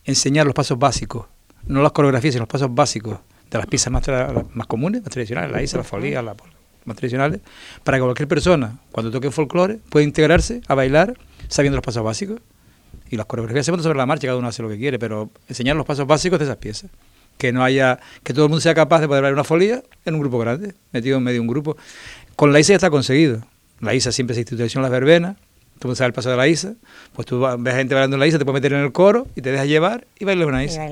enseñar 0.04 0.46
los 0.46 0.54
pasos 0.54 0.78
básicos 0.78 1.26
no 1.66 1.82
las 1.82 1.92
coreografías, 1.92 2.34
sino 2.34 2.42
los 2.42 2.48
pasos 2.48 2.74
básicos 2.74 3.18
de 3.50 3.58
las 3.58 3.66
piezas 3.66 3.92
más, 3.92 4.04
más 4.54 4.66
comunes, 4.66 5.02
más 5.02 5.10
tradicionales, 5.10 5.52
la 5.52 5.62
isla, 5.62 5.78
la 5.78 5.84
folía, 5.84 6.22
las 6.22 6.36
más 6.84 6.96
tradicionales, 6.96 7.40
para 7.84 7.98
que 7.98 8.02
cualquier 8.02 8.28
persona, 8.28 8.78
cuando 8.92 9.10
toque 9.10 9.30
folclore, 9.30 9.78
pueda 9.88 10.04
integrarse 10.04 10.60
a 10.66 10.74
bailar 10.74 11.16
sabiendo 11.48 11.76
los 11.76 11.84
pasos 11.84 12.02
básicos. 12.02 12.40
Y 13.10 13.16
las 13.16 13.26
coreografías 13.26 13.66
se 13.66 13.72
ponen 13.72 13.82
sobre 13.82 13.98
la 13.98 14.06
marcha, 14.06 14.28
cada 14.28 14.38
uno 14.38 14.46
hace 14.46 14.62
lo 14.62 14.68
que 14.68 14.78
quiere, 14.78 14.98
pero 14.98 15.30
enseñar 15.48 15.76
los 15.76 15.84
pasos 15.84 16.06
básicos 16.06 16.38
de 16.38 16.44
esas 16.44 16.56
piezas. 16.58 16.90
Que 17.38 17.52
no 17.52 17.64
haya, 17.64 17.98
que 18.22 18.32
todo 18.32 18.44
el 18.44 18.50
mundo 18.50 18.60
sea 18.60 18.74
capaz 18.74 19.00
de 19.00 19.08
poder 19.08 19.22
bailar 19.22 19.34
una 19.34 19.44
folía 19.44 19.82
en 20.04 20.14
un 20.14 20.20
grupo 20.20 20.38
grande, 20.38 20.74
metido 20.92 21.18
en 21.18 21.24
medio 21.24 21.36
de 21.36 21.40
un 21.40 21.46
grupo. 21.48 21.76
Con 22.36 22.52
la 22.52 22.60
ISA 22.60 22.68
ya 22.68 22.76
está 22.76 22.90
conseguido. 22.90 23.44
La 23.80 23.94
ISA 23.94 24.12
siempre 24.12 24.34
se 24.34 24.40
institucionalizó 24.40 24.80
las 24.80 24.90
verbenas, 24.90 25.36
tú 25.80 25.88
sabes 25.96 26.08
el 26.08 26.12
paso 26.12 26.30
de 26.30 26.36
la 26.36 26.46
Isa, 26.46 26.74
pues 27.14 27.26
tú 27.26 27.40
ves 27.40 27.74
a 27.74 27.76
gente 27.76 27.94
bailando 27.94 28.16
en 28.16 28.20
la 28.20 28.26
Isa, 28.26 28.38
te 28.38 28.44
puedes 28.44 28.62
meter 28.62 28.74
en 28.74 28.84
el 28.84 28.92
coro 28.92 29.26
y 29.34 29.40
te 29.40 29.50
dejas 29.50 29.66
llevar 29.66 30.06
y 30.18 30.24
bailas 30.24 30.46
una 30.46 30.62
Isa. 30.62 30.86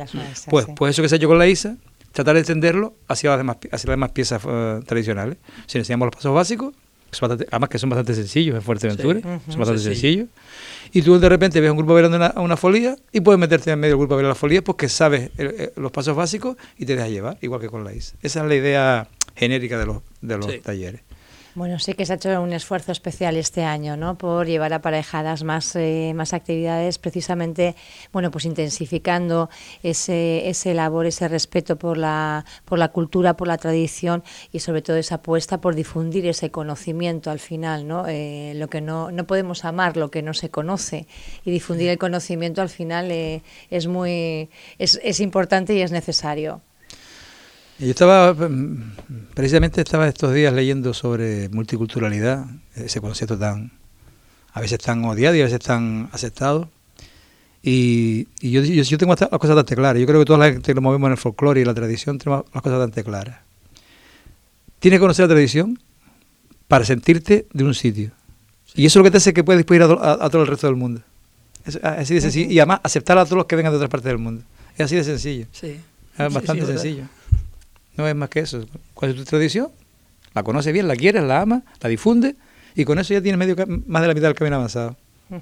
pues, 0.48 0.66
pues 0.74 0.90
eso 0.90 1.02
que 1.02 1.08
se 1.08 1.14
ha 1.14 1.18
hecho 1.18 1.28
con 1.28 1.38
la 1.38 1.46
Isa, 1.46 1.76
tratar 2.12 2.34
de 2.34 2.40
extenderlo 2.40 2.94
hacia 3.06 3.30
las 3.30 3.38
demás, 3.38 3.58
hacia 3.70 3.86
las 3.86 3.92
demás 3.92 4.10
piezas 4.10 4.44
uh, 4.44 4.82
tradicionales. 4.84 5.36
Si 5.66 5.78
enseñamos 5.78 6.06
los 6.06 6.16
pasos 6.16 6.34
básicos, 6.34 6.74
además 7.50 7.68
que 7.68 7.78
son 7.78 7.90
bastante 7.90 8.14
sencillos 8.14 8.56
en 8.56 8.62
Fuerteventura, 8.62 9.20
son 9.20 9.58
bastante 9.58 9.82
sencillos. 9.82 10.28
Y 10.90 11.02
tú 11.02 11.18
de 11.18 11.28
repente 11.28 11.60
ves 11.60 11.70
un 11.70 11.76
grupo 11.76 11.92
bailando 11.92 12.16
una, 12.16 12.32
una 12.36 12.56
folía 12.56 12.96
y 13.12 13.20
puedes 13.20 13.38
meterte 13.38 13.70
en 13.70 13.78
medio 13.78 13.92
del 13.92 13.98
grupo 13.98 14.14
a 14.14 14.16
bailar 14.16 14.30
la 14.30 14.34
folía 14.34 14.64
porque 14.64 14.88
sabes 14.88 15.30
los 15.76 15.92
pasos 15.92 16.16
básicos 16.16 16.56
y 16.78 16.86
te 16.86 16.96
dejas 16.96 17.10
llevar, 17.10 17.36
igual 17.42 17.60
que 17.60 17.68
con 17.68 17.84
la 17.84 17.92
ISA. 17.92 18.16
Esa 18.22 18.40
es 18.40 18.48
la 18.48 18.54
idea 18.54 19.08
genérica 19.36 19.78
de 19.78 19.86
los, 19.86 19.98
de 20.22 20.38
los 20.38 20.62
talleres. 20.62 21.02
Bueno, 21.58 21.80
sí 21.80 21.94
que 21.94 22.06
se 22.06 22.12
ha 22.12 22.16
hecho 22.16 22.40
un 22.40 22.52
esfuerzo 22.52 22.92
especial 22.92 23.36
este 23.36 23.64
año, 23.64 23.96
¿no? 23.96 24.16
Por 24.16 24.46
llevar 24.46 24.72
aparejadas 24.72 25.42
más, 25.42 25.74
eh, 25.74 26.12
más 26.14 26.32
actividades, 26.32 27.00
precisamente, 27.00 27.74
bueno, 28.12 28.30
pues 28.30 28.44
intensificando 28.44 29.50
ese, 29.82 30.48
ese 30.48 30.72
labor, 30.72 31.06
ese 31.06 31.26
respeto 31.26 31.76
por 31.76 31.98
la, 31.98 32.44
por 32.64 32.78
la 32.78 32.90
cultura, 32.90 33.36
por 33.36 33.48
la 33.48 33.58
tradición 33.58 34.22
y 34.52 34.60
sobre 34.60 34.82
todo 34.82 34.98
esa 34.98 35.16
apuesta 35.16 35.60
por 35.60 35.74
difundir 35.74 36.26
ese 36.26 36.52
conocimiento 36.52 37.28
al 37.28 37.40
final, 37.40 37.88
¿no? 37.88 38.06
Eh, 38.06 38.52
lo 38.54 38.68
que 38.68 38.80
no, 38.80 39.10
no 39.10 39.26
podemos 39.26 39.64
amar, 39.64 39.96
lo 39.96 40.12
que 40.12 40.22
no 40.22 40.34
se 40.34 40.50
conoce 40.50 41.08
y 41.44 41.50
difundir 41.50 41.88
el 41.88 41.98
conocimiento 41.98 42.62
al 42.62 42.68
final 42.68 43.10
eh, 43.10 43.42
es 43.68 43.88
muy, 43.88 44.48
es, 44.78 45.00
es 45.02 45.18
importante 45.18 45.74
y 45.74 45.80
es 45.80 45.90
necesario. 45.90 46.62
Yo 47.78 47.90
estaba, 47.90 48.34
precisamente 49.34 49.80
estaba 49.80 50.08
estos 50.08 50.34
días 50.34 50.52
leyendo 50.52 50.92
sobre 50.92 51.48
multiculturalidad, 51.50 52.44
ese 52.74 53.00
concepto 53.00 53.38
tan, 53.38 53.70
a 54.52 54.60
veces 54.60 54.80
tan 54.80 55.04
odiado 55.04 55.36
y 55.36 55.42
a 55.42 55.44
veces 55.44 55.60
tan 55.60 56.08
aceptado. 56.12 56.68
Y, 57.62 58.26
yo, 58.40 58.62
yo, 58.62 58.98
tengo 58.98 59.14
las 59.14 59.28
cosas 59.28 59.54
bastante 59.54 59.76
claras. 59.76 60.00
Yo 60.00 60.06
creo 60.06 60.18
que 60.20 60.26
toda 60.26 60.40
la 60.40 60.52
gente 60.52 60.62
que 60.66 60.74
nos 60.74 60.82
movemos 60.82 61.06
en 61.06 61.12
el 61.12 61.18
folclore 61.18 61.60
y 61.60 61.64
la 61.64 61.74
tradición 61.74 62.18
tenemos 62.18 62.46
las 62.52 62.62
cosas 62.62 62.78
bastante 62.78 63.04
claras. 63.04 63.38
Tienes 64.80 64.98
que 64.98 65.00
conocer 65.00 65.24
la 65.24 65.34
tradición 65.34 65.78
para 66.66 66.84
sentirte 66.84 67.46
de 67.52 67.64
un 67.64 67.74
sitio. 67.74 68.10
Y 68.74 68.86
eso 68.86 68.98
es 68.98 69.00
lo 69.00 69.04
que 69.04 69.10
te 69.12 69.18
hace 69.18 69.32
que 69.32 69.44
puedes 69.44 69.64
ir 69.70 69.82
a, 69.82 70.28
todo 70.30 70.42
el 70.42 70.48
resto 70.48 70.66
del 70.66 70.76
mundo. 70.76 71.00
Es 71.64 71.76
así 71.82 72.14
de 72.14 72.22
sencillo. 72.22 72.50
Y 72.50 72.58
además 72.58 72.80
aceptar 72.82 73.18
a 73.18 73.24
todos 73.24 73.36
los 73.36 73.46
que 73.46 73.54
vengan 73.54 73.72
de 73.72 73.76
otras 73.76 73.90
partes 73.90 74.08
del 74.08 74.18
mundo. 74.18 74.42
Es 74.74 74.86
así 74.86 74.96
de 74.96 75.04
sencillo. 75.04 75.46
Sí. 75.52 75.76
Es 76.18 76.34
bastante 76.34 76.66
sencillo. 76.66 77.04
No 77.98 78.06
es 78.06 78.14
más 78.14 78.30
que 78.30 78.40
eso. 78.40 78.64
¿Cuál 78.94 79.10
es 79.10 79.16
tu 79.16 79.24
tradición? 79.24 79.70
La 80.32 80.44
conoce 80.44 80.70
bien, 80.72 80.86
la 80.86 80.94
quieres, 80.94 81.24
la 81.24 81.40
ama, 81.40 81.62
la 81.80 81.88
difunde 81.88 82.36
y 82.76 82.84
con 82.84 82.98
eso 82.98 83.12
ya 83.12 83.20
tienes 83.20 83.38
medio, 83.38 83.56
más 83.86 84.02
de 84.02 84.08
la 84.08 84.14
mitad 84.14 84.28
del 84.28 84.36
camino 84.36 84.56
avanzado. 84.56 84.96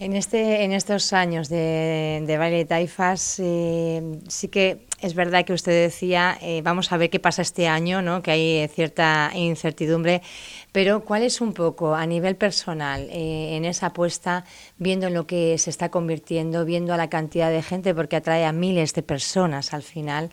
En, 0.00 0.14
este, 0.14 0.64
en 0.64 0.72
estos 0.72 1.12
años 1.12 1.50
de, 1.50 2.24
baile 2.38 2.56
de 2.56 2.64
taifas, 2.64 3.38
eh, 3.38 4.18
sí 4.28 4.48
que 4.48 4.86
es 5.00 5.14
verdad 5.14 5.44
que 5.44 5.52
usted 5.52 5.72
decía, 5.72 6.38
eh, 6.42 6.60
vamos 6.62 6.92
a 6.92 6.96
ver 6.96 7.10
qué 7.10 7.18
pasa 7.18 7.42
este 7.42 7.68
año, 7.68 8.02
¿no? 8.02 8.22
que 8.22 8.30
hay 8.30 8.68
cierta 8.68 9.30
incertidumbre, 9.34 10.22
pero 10.72 11.00
¿cuál 11.00 11.22
es 11.22 11.40
un 11.40 11.52
poco 11.52 11.94
a 11.94 12.06
nivel 12.06 12.36
personal 12.36 13.08
eh, 13.10 13.56
en 13.56 13.64
esa 13.64 13.86
apuesta, 13.86 14.44
viendo 14.78 15.06
en 15.06 15.14
lo 15.14 15.26
que 15.26 15.56
se 15.58 15.70
está 15.70 15.90
convirtiendo, 15.90 16.64
viendo 16.64 16.92
a 16.92 16.96
la 16.96 17.08
cantidad 17.08 17.50
de 17.50 17.62
gente, 17.62 17.94
porque 17.94 18.16
atrae 18.16 18.44
a 18.44 18.52
miles 18.52 18.92
de 18.94 19.02
personas 19.02 19.72
al 19.72 19.82
final? 19.82 20.30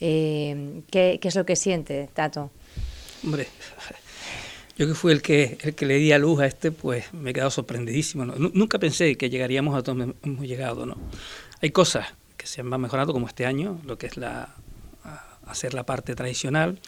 Eh, 0.00 0.82
¿qué, 0.90 1.20
es 1.22 1.34
lo 1.34 1.44
que 1.44 1.56
siente, 1.56 2.08
Tato? 2.14 2.50
Hombre, 3.22 3.46
yo 4.78 4.86
que 4.86 4.94
fui 4.94 5.12
el 5.12 5.22
que, 5.22 5.58
el 5.62 5.74
que 5.74 5.86
le 5.86 5.96
di 5.96 6.12
a 6.12 6.18
luz 6.18 6.40
a 6.40 6.46
este, 6.46 6.72
pues 6.72 7.12
me 7.12 7.30
he 7.30 7.32
quedado 7.32 7.50
sorprendidísimo. 7.50 8.24
Nunca 8.24 8.78
pensé 8.78 9.16
que 9.16 9.30
llegaríamos 9.30 9.76
a 9.76 9.82
donde 9.82 10.14
hemos 10.22 10.46
llegado. 10.46 10.86
¿no? 10.86 10.96
Hay 11.60 11.70
cosas 11.70 12.06
se 12.46 12.60
han 12.60 12.68
mejorado, 12.80 13.12
como 13.12 13.26
este 13.26 13.46
año, 13.46 13.80
lo 13.84 13.98
que 13.98 14.06
es 14.06 14.16
la 14.16 14.54
hacer 15.46 15.74
la 15.74 15.86
parte 15.86 16.14
tradicional, 16.14 16.78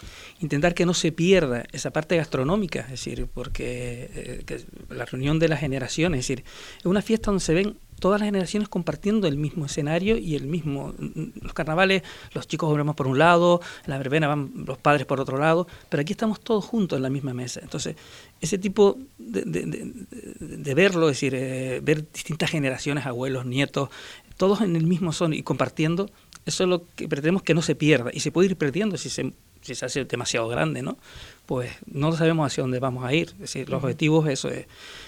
intentar 0.40 0.74
que 0.74 0.84
no 0.84 0.92
se 0.92 1.12
pierda 1.12 1.64
esa 1.72 1.90
parte 1.92 2.16
gastronómica, 2.16 2.80
es 2.80 2.90
decir, 2.90 3.28
porque 3.32 4.10
eh, 4.48 4.64
la 4.90 5.04
reunión 5.04 5.38
de 5.38 5.48
las 5.48 5.60
generaciones, 5.60 6.20
es 6.20 6.28
decir, 6.28 6.44
es 6.78 6.86
una 6.86 7.00
fiesta 7.00 7.30
donde 7.30 7.44
se 7.44 7.54
ven 7.54 7.78
todas 8.00 8.20
las 8.20 8.28
generaciones 8.28 8.68
compartiendo 8.68 9.26
el 9.26 9.36
mismo 9.36 9.66
escenario 9.66 10.16
y 10.16 10.36
el 10.36 10.46
mismo. 10.46 10.94
Los 11.40 11.52
carnavales, 11.52 12.02
los 12.32 12.46
chicos 12.46 12.76
vamos 12.76 12.94
por 12.94 13.08
un 13.08 13.18
lado, 13.18 13.60
la 13.86 13.98
verbena 13.98 14.28
van 14.28 14.52
los 14.66 14.78
padres 14.78 15.04
por 15.04 15.20
otro 15.20 15.36
lado, 15.36 15.66
pero 15.88 16.00
aquí 16.00 16.12
estamos 16.12 16.40
todos 16.40 16.64
juntos 16.64 16.96
en 16.96 17.02
la 17.02 17.10
misma 17.10 17.34
mesa. 17.34 17.60
Entonces, 17.60 17.96
ese 18.40 18.58
tipo 18.58 18.98
de, 19.18 20.74
verlo, 20.74 21.08
es 21.08 21.16
decir, 21.16 21.34
eh, 21.34 21.80
ver 21.82 22.10
distintas 22.12 22.50
generaciones, 22.50 23.04
abuelos, 23.04 23.46
nietos, 23.46 23.88
todos 24.38 24.62
en 24.62 24.74
el 24.74 24.86
mismo 24.86 25.12
son 25.12 25.34
y 25.34 25.42
compartiendo, 25.42 26.10
eso 26.46 26.64
es 26.64 26.70
lo 26.70 26.84
que 26.96 27.06
pretendemos 27.08 27.42
que 27.42 27.52
no 27.52 27.60
se 27.60 27.74
pierda 27.74 28.10
y 28.14 28.20
se 28.20 28.32
puede 28.32 28.48
ir 28.48 28.56
perdiendo 28.56 28.96
si 28.96 29.10
se 29.10 29.34
si 29.60 29.74
se 29.74 29.84
hace 29.84 30.04
demasiado 30.04 30.48
grande, 30.48 30.82
¿no? 30.82 30.98
Pues 31.46 31.70
no 31.86 32.12
sabemos 32.12 32.46
hacia 32.46 32.62
dónde 32.62 32.78
vamos 32.78 33.04
a 33.04 33.12
ir. 33.12 33.30
Es 33.32 33.38
decir, 33.38 33.68
los 33.68 33.82
objetivos, 33.82 34.28
eso 34.28 34.48
es. 34.48 34.66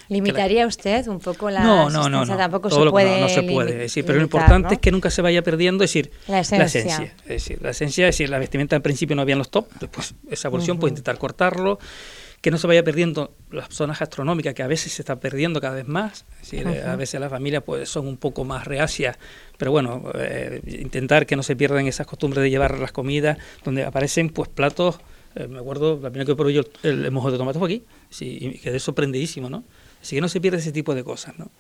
¿Limitaría 0.09 0.67
usted 0.67 1.07
un 1.07 1.21
poco 1.21 1.51
la 1.51 1.63
no, 1.63 1.91
no, 1.91 2.09
no, 2.09 2.25
no. 2.25 2.37
Tampoco 2.37 2.71
se 2.71 2.91
puede. 2.91 3.21
No, 3.21 3.29
se 3.29 3.43
puede. 3.43 3.75
decir, 3.77 4.05
pero 4.05 4.19
lo 4.19 4.25
importante 4.25 4.75
es 4.75 4.81
que 4.81 4.91
nunca 4.91 5.11
se 5.11 5.23
vaya 5.23 5.43
perdiendo, 5.43 5.85
es 5.85 5.91
decir, 5.91 6.11
la 6.27 6.41
esencia. 6.41 7.15
Es 7.23 7.29
decir, 7.29 7.63
la 7.63 7.71
esencia, 7.71 8.09
es 8.09 8.17
decir, 8.17 8.29
la 8.29 8.39
vestimenta 8.39 8.77
al 8.77 8.83
principio 8.83 9.15
no 9.17 9.23
había 9.23 9.37
los 9.37 9.51
top, 9.51 9.67
después 9.81 10.15
esa 10.31 10.49
evolución 10.49 10.79
puede 10.79 10.93
intentar 10.93 11.19
cortarlo 11.19 11.79
que 12.41 12.51
no 12.51 12.59
se 12.59 12.67
vaya 12.67 12.83
perdiendo 12.83 13.35
las 13.51 13.69
zonas 13.69 13.99
gastronómicas 13.99 14.55
que 14.55 14.63
a 14.63 14.67
veces 14.67 14.93
se 14.93 15.03
están 15.03 15.21
perdiendo 15.21 15.61
cada 15.61 15.75
vez 15.75 15.87
más. 15.87 16.25
Es 16.43 16.51
decir, 16.51 16.67
a 16.67 16.97
veces 16.97 17.21
las 17.21 17.31
familias 17.31 17.63
pues, 17.65 17.89
son 17.89 18.07
un 18.07 18.17
poco 18.17 18.45
más 18.45 18.67
reacias, 18.67 19.19
pero 19.59 19.71
bueno, 19.71 20.11
eh, 20.15 20.63
intentar 20.67 21.27
que 21.27 21.37
no 21.37 21.43
se 21.43 21.55
pierdan 21.57 21.87
esas 21.87 22.07
costumbres 22.07 22.43
de 22.43 22.51
llevar 22.51 22.79
las 22.79 22.93
comidas, 22.93 23.39
donde 23.65 23.85
aparecen 23.85 24.31
pues 24.31 24.49
platos. 24.49 25.01
Eh, 25.35 25.47
me 25.47 25.59
acuerdo, 25.59 26.01
la 26.03 26.11
primera 26.11 26.25
que 26.25 26.35
probé 26.35 26.55
yo 26.55 26.63
el, 26.83 27.05
el 27.05 27.11
mojo 27.11 27.31
de 27.31 27.39
tomate 27.39 27.59
fue 27.59 27.69
aquí, 27.69 27.85
sí, 28.09 28.39
y 28.41 28.59
quedé 28.59 28.81
sorprendidísimo, 28.81 29.51
¿no? 29.51 29.65
Así 30.01 30.17
que 30.17 30.23
no 30.23 30.29
se 30.29 30.41
pierde 30.41 30.59
ese 30.59 30.73
tipo 30.73 30.95
de 30.95 31.05
cosas, 31.05 31.39
¿no? 31.39 31.51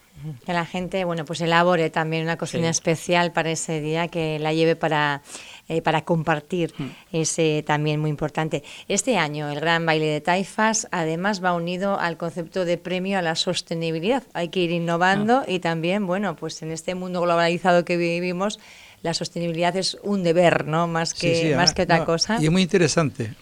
Que 0.44 0.52
la 0.52 0.64
gente, 0.64 1.04
bueno, 1.04 1.24
pues 1.24 1.40
elabore 1.40 1.90
también 1.90 2.22
una 2.22 2.36
cocina 2.36 2.68
especial 2.68 3.32
para 3.32 3.50
ese 3.50 3.80
día, 3.80 4.08
que 4.08 4.38
la 4.38 4.52
lleve 4.52 4.76
para, 4.76 5.22
eh, 5.68 5.82
para 5.82 6.04
compartir, 6.04 6.72
mm. 6.76 6.88
ese 7.12 7.62
también 7.66 8.00
muy 8.00 8.10
importante. 8.10 8.62
Este 8.88 9.18
año 9.18 9.50
el 9.50 9.60
Gran 9.60 9.84
Baile 9.84 10.06
de 10.06 10.20
Taifas 10.20 10.88
además 10.90 11.44
va 11.44 11.54
unido 11.54 11.98
al 11.98 12.16
concepto 12.16 12.64
de 12.64 12.78
premio 12.78 13.18
a 13.18 13.22
la 13.22 13.34
sostenibilidad. 13.34 14.22
Hay 14.32 14.48
que 14.48 14.60
ir 14.60 14.70
innovando 14.70 15.38
ah. 15.38 15.44
y 15.46 15.58
también, 15.58 16.06
bueno, 16.06 16.36
pues 16.36 16.62
en 16.62 16.70
este 16.70 16.94
mundo 16.94 17.20
globalizado 17.20 17.84
que 17.84 17.98
vivimos, 17.98 18.58
la 19.02 19.12
sostenibilidad 19.12 19.76
es 19.76 19.98
un 20.02 20.22
deber, 20.22 20.66
¿no? 20.66 20.86
Más 20.86 21.12
que, 21.12 21.54
más 21.56 21.74
que 21.74 21.82
otra 21.82 22.04
cosa. 22.06 22.38
Y 22.40 22.46
es 22.46 22.50
muy 22.50 22.62
interesante, 22.62 23.34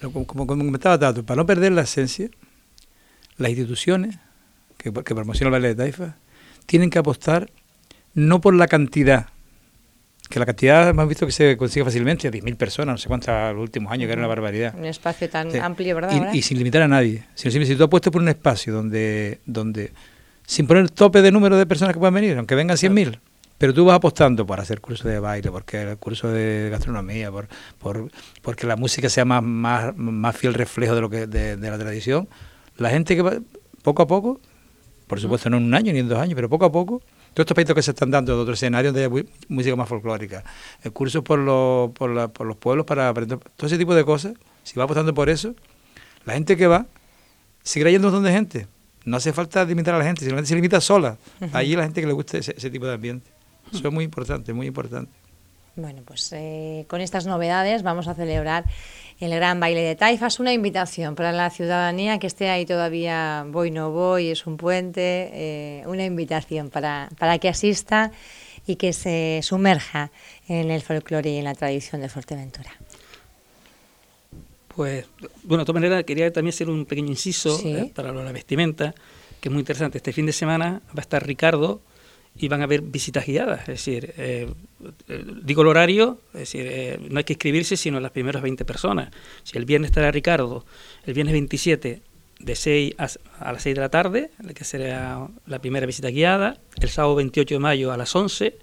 como, 0.00 0.26
como 0.26 0.46
comentaba 0.46 0.98
Tato, 0.98 1.24
para 1.24 1.36
no 1.36 1.46
perder 1.46 1.72
la 1.72 1.82
esencia 1.82 2.30
las 3.40 3.50
instituciones 3.50 4.16
que, 4.76 4.92
que 4.92 5.14
promocionan 5.14 5.54
el 5.54 5.60
baile 5.60 5.68
de 5.68 5.74
taifa 5.74 6.16
tienen 6.66 6.90
que 6.90 6.98
apostar 6.98 7.50
no 8.14 8.40
por 8.40 8.54
la 8.54 8.66
cantidad, 8.66 9.26
que 10.28 10.38
la 10.38 10.46
cantidad 10.46 10.88
hemos 10.88 11.08
visto 11.08 11.26
que 11.26 11.32
se 11.32 11.56
consigue 11.56 11.84
fácilmente, 11.84 12.30
10.000 12.30 12.56
personas, 12.56 12.94
no 12.94 12.98
sé 12.98 13.08
cuántas 13.08 13.52
los 13.52 13.62
últimos 13.62 13.92
años, 13.92 14.06
que 14.06 14.12
era 14.12 14.20
una 14.20 14.28
barbaridad. 14.28 14.74
Un 14.76 14.84
espacio 14.84 15.28
tan 15.28 15.54
amplio, 15.56 15.94
¿verdad? 15.96 16.32
Y, 16.32 16.42
sin 16.42 16.58
limitar 16.58 16.82
a 16.82 16.88
nadie. 16.88 17.24
Si, 17.34 17.50
si 17.50 17.76
tú 17.76 17.84
apuestas 17.84 18.12
por 18.12 18.22
un 18.22 18.28
espacio 18.28 18.72
donde, 18.72 19.40
donde, 19.46 19.92
sin 20.46 20.66
poner 20.66 20.90
tope 20.90 21.22
de 21.22 21.32
número 21.32 21.56
de 21.56 21.66
personas 21.66 21.94
que 21.94 21.98
puedan 21.98 22.14
venir, 22.14 22.36
aunque 22.36 22.54
vengan 22.54 22.76
100.000, 22.76 23.18
pero 23.58 23.74
tú 23.74 23.84
vas 23.84 23.96
apostando 23.96 24.46
por 24.46 24.60
hacer 24.60 24.80
curso 24.80 25.08
de 25.08 25.18
baile, 25.18 25.50
porque 25.50 25.82
el 25.82 25.96
curso 25.98 26.28
de 26.28 26.68
gastronomía, 26.70 27.30
por, 27.30 27.48
por 27.78 28.10
porque 28.42 28.66
la 28.66 28.76
música 28.76 29.08
sea 29.08 29.24
más, 29.24 29.42
más, 29.42 29.96
más 29.96 30.36
fiel 30.36 30.54
reflejo 30.54 30.94
de 30.94 31.00
lo 31.00 31.10
que 31.10 31.26
de 31.26 31.56
la 31.58 31.78
tradición, 31.78 32.28
la 32.80 32.88
gente 32.88 33.14
que 33.14 33.22
va, 33.22 33.34
poco 33.82 34.02
a 34.02 34.06
poco, 34.06 34.40
por 35.06 35.20
supuesto 35.20 35.50
no 35.50 35.58
en 35.58 35.64
un 35.64 35.74
año 35.74 35.92
ni 35.92 35.98
en 35.98 36.08
dos 36.08 36.18
años, 36.18 36.34
pero 36.34 36.48
poco 36.48 36.64
a 36.64 36.72
poco, 36.72 37.00
todos 37.34 37.44
estos 37.44 37.54
países 37.54 37.74
que 37.74 37.82
se 37.82 37.90
están 37.90 38.10
dando 38.10 38.34
de 38.34 38.40
otros 38.40 38.58
escenarios 38.58 38.94
de 38.94 39.26
música 39.48 39.76
más 39.76 39.86
folclórica, 39.86 40.42
el 40.82 40.90
curso 40.90 41.22
por, 41.22 41.38
los, 41.38 41.90
por, 41.90 42.10
los 42.10 42.56
pueblos 42.56 42.86
para 42.86 43.10
aprender, 43.10 43.38
todo 43.38 43.66
ese 43.66 43.76
tipo 43.76 43.94
de 43.94 44.04
cosas, 44.04 44.32
si 44.62 44.78
va 44.78 44.84
apostando 44.84 45.12
por 45.12 45.28
eso, 45.28 45.54
la 46.24 46.32
gente 46.32 46.56
que 46.56 46.66
va 46.66 46.86
seguirá 47.62 47.90
yendo 47.90 48.08
un 48.08 48.14
montón 48.14 48.32
de 48.32 48.32
gente. 48.32 48.66
No 49.04 49.18
hace 49.18 49.32
falta 49.32 49.64
limitar 49.64 49.94
a 49.94 49.98
la 49.98 50.04
gente, 50.04 50.20
simplemente 50.20 50.48
se 50.48 50.54
limita 50.54 50.80
sola. 50.80 51.16
Allí 51.52 51.74
la 51.76 51.84
gente 51.84 52.00
que 52.00 52.06
le 52.06 52.12
guste 52.12 52.38
ese, 52.38 52.70
tipo 52.70 52.86
de 52.86 52.94
ambiente. 52.94 53.30
Eso 53.72 53.88
es 53.88 53.94
muy 53.94 54.04
importante, 54.04 54.52
muy 54.52 54.66
importante. 54.66 55.10
Bueno, 55.76 56.02
pues 56.04 56.32
eh, 56.32 56.84
con 56.88 57.00
estas 57.00 57.26
novedades 57.26 57.82
vamos 57.82 58.08
a 58.08 58.14
celebrar 58.14 58.64
el 59.20 59.34
gran 59.34 59.60
baile 59.60 59.82
de 59.82 59.94
taifas, 59.96 60.40
una 60.40 60.52
invitación 60.52 61.14
para 61.14 61.30
la 61.30 61.50
ciudadanía 61.50 62.18
que 62.18 62.26
esté 62.26 62.48
ahí 62.48 62.64
todavía, 62.64 63.44
voy 63.46 63.70
no 63.70 63.90
voy, 63.90 64.28
es 64.28 64.46
un 64.46 64.56
puente, 64.56 65.30
eh, 65.32 65.82
una 65.86 66.04
invitación 66.04 66.70
para, 66.70 67.10
para 67.18 67.38
que 67.38 67.48
asista 67.48 68.12
y 68.66 68.76
que 68.76 68.92
se 68.92 69.40
sumerja 69.42 70.10
en 70.48 70.70
el 70.70 70.80
folclore 70.80 71.30
y 71.30 71.36
en 71.36 71.44
la 71.44 71.54
tradición 71.54 72.00
de 72.00 72.08
Fuerteventura. 72.08 72.70
Pues, 74.74 75.04
bueno, 75.42 75.64
de 75.64 75.66
todas 75.66 75.82
maneras, 75.82 76.04
quería 76.04 76.32
también 76.32 76.54
hacer 76.54 76.70
un 76.70 76.86
pequeño 76.86 77.08
inciso 77.08 77.60
eh, 77.64 77.90
para 77.94 78.12
la 78.12 78.32
vestimenta, 78.32 78.94
que 79.40 79.48
es 79.48 79.52
muy 79.52 79.60
interesante. 79.60 79.98
Este 79.98 80.12
fin 80.12 80.24
de 80.24 80.32
semana 80.32 80.80
va 80.88 80.98
a 80.98 81.00
estar 81.00 81.26
Ricardo 81.26 81.82
y 82.40 82.48
van 82.48 82.62
a 82.62 82.64
haber 82.64 82.80
visitas 82.80 83.26
guiadas. 83.26 83.60
Es 83.60 83.66
decir, 83.66 84.14
eh, 84.16 84.48
eh, 85.08 85.24
digo 85.42 85.60
el 85.60 85.68
horario, 85.68 86.18
es 86.32 86.40
decir, 86.40 86.66
eh, 86.66 86.98
no 87.10 87.18
hay 87.18 87.24
que 87.24 87.34
inscribirse 87.34 87.76
sino 87.76 88.00
las 88.00 88.12
primeras 88.12 88.42
20 88.42 88.64
personas. 88.64 89.10
Si 89.42 89.58
el 89.58 89.66
viernes 89.66 89.90
estará 89.90 90.10
Ricardo, 90.10 90.64
el 91.04 91.12
viernes 91.12 91.34
27 91.34 92.00
de 92.38 92.56
6 92.56 92.94
a, 92.96 93.52
las 93.52 93.62
6 93.62 93.74
de 93.74 93.80
la 93.80 93.90
tarde, 93.90 94.30
que 94.54 94.64
será 94.64 95.28
la 95.46 95.58
primera 95.58 95.84
visita 95.84 96.08
guiada, 96.08 96.56
el 96.80 96.88
sábado 96.88 97.16
28 97.16 97.56
de 97.56 97.58
mayo 97.58 97.92
a 97.92 97.98
las 97.98 98.16
11 98.16 98.56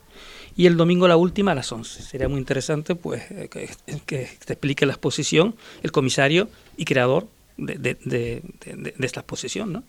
y 0.55 0.65
el 0.65 0.75
domingo 0.75 1.07
la 1.07 1.17
última 1.17 1.51
a 1.51 1.55
las 1.55 1.71
11. 1.71 2.01
Sería 2.01 2.27
muy 2.27 2.39
interesante 2.39 2.95
pues 2.95 3.25
que, 3.27 3.69
que 4.07 4.29
te 4.43 4.53
explique 4.53 4.87
la 4.87 4.93
exposición 4.93 5.55
el 5.83 5.91
comisario 5.91 6.49
y 6.77 6.85
creador 6.85 7.27
de, 7.57 8.43
esta 8.99 9.21
exposición. 9.21 9.73
¿no? 9.73 9.83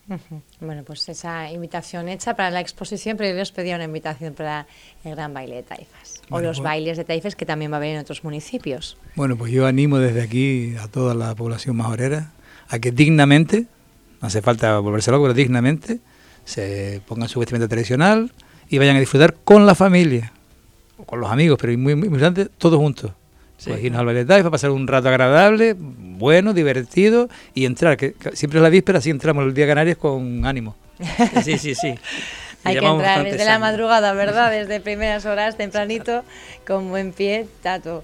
Bueno, 0.59 0.83
pues 0.83 1.07
esa 1.09 1.51
invitación 1.51 2.09
hecha 2.09 2.35
para 2.35 2.49
la 2.51 2.59
exposición, 2.59 3.17
pero 3.17 3.35
yo 3.35 3.41
os 3.41 3.51
pedía 3.51 3.75
una 3.75 3.85
invitación 3.85 4.33
para 4.33 4.67
el 5.03 5.11
Gran 5.11 5.33
Baile 5.33 5.57
de 5.57 5.63
Taifas, 5.63 6.21
o 6.29 6.39
los 6.39 6.57
pues- 6.57 6.63
bailes 6.63 6.97
de 6.97 7.05
Taifas 7.05 7.35
que 7.35 7.45
también 7.45 7.71
va 7.71 7.75
a 7.75 7.77
haber 7.77 7.95
en 7.95 8.01
otros 8.01 8.23
municipios. 8.23 8.97
Bueno, 9.15 9.37
pues 9.37 9.51
yo 9.51 9.65
animo 9.65 9.99
desde 9.99 10.21
aquí 10.21 10.75
a 10.79 10.87
toda 10.87 11.13
la 11.13 11.35
población 11.35 11.75
majorera 11.75 12.31
a 12.67 12.79
que 12.79 12.91
dignamente, 12.91 13.65
no 14.21 14.27
hace 14.27 14.41
falta 14.41 14.79
volverse 14.79 15.11
loco, 15.11 15.23
pero 15.23 15.33
dignamente, 15.33 15.99
se 16.45 17.01
pongan 17.07 17.29
su 17.29 17.39
vestimenta 17.39 17.67
tradicional 17.67 18.31
y 18.69 18.77
vayan 18.77 18.95
a 18.95 18.99
disfrutar 18.99 19.35
con 19.43 19.65
la 19.65 19.75
familia, 19.75 20.33
o 20.97 21.03
con 21.03 21.19
los 21.19 21.31
amigos, 21.31 21.57
pero 21.59 21.77
muy, 21.77 21.95
muy 21.95 22.05
importante, 22.05 22.45
todos 22.45 22.77
juntos. 22.77 23.11
Sí. 23.59 23.69
Pues 23.69 23.83
irnos 23.83 23.99
al 23.99 24.05
baile 24.05 24.21
de 24.21 24.25
Taifa, 24.25 24.49
pasar 24.49 24.71
un 24.71 24.87
rato 24.87 25.09
agradable, 25.09 25.75
bueno, 25.77 26.53
divertido 26.53 27.29
y 27.53 27.65
entrar, 27.65 27.97
que, 27.97 28.15
siempre 28.33 28.59
es 28.59 28.63
la 28.63 28.69
víspera, 28.69 28.99
así 28.99 29.09
entramos 29.09 29.43
el 29.45 29.53
día 29.53 29.67
Canarias 29.67 29.97
con 29.97 30.45
ánimo. 30.45 30.75
Sí, 31.43 31.57
sí, 31.57 31.75
sí. 31.75 31.93
Hay 32.63 32.77
que 32.77 32.85
entrar 32.85 33.23
desde 33.23 33.45
la 33.45 33.59
madrugada, 33.59 34.13
¿verdad? 34.13 34.51
Desde 34.59 34.79
primeras 34.79 35.25
horas, 35.25 35.57
tempranito, 35.57 36.23
con 36.65 36.89
buen 36.89 37.13
pie, 37.13 37.47
tato. 37.61 38.03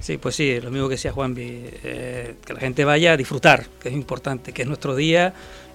Sí, 0.00 0.18
pues 0.18 0.34
sí, 0.34 0.60
lo 0.60 0.70
mismo 0.72 0.88
que 0.88 0.96
decía 0.96 1.12
Juan, 1.12 1.36
eh, 1.38 2.34
que 2.44 2.52
la 2.52 2.58
gente 2.58 2.84
vaya 2.84 3.12
a 3.12 3.16
disfrutar, 3.16 3.66
que 3.80 3.88
es 3.88 3.94
importante, 3.94 4.52
que 4.52 4.62
es 4.62 4.68
nuestro 4.68 4.96
día, 4.96 5.32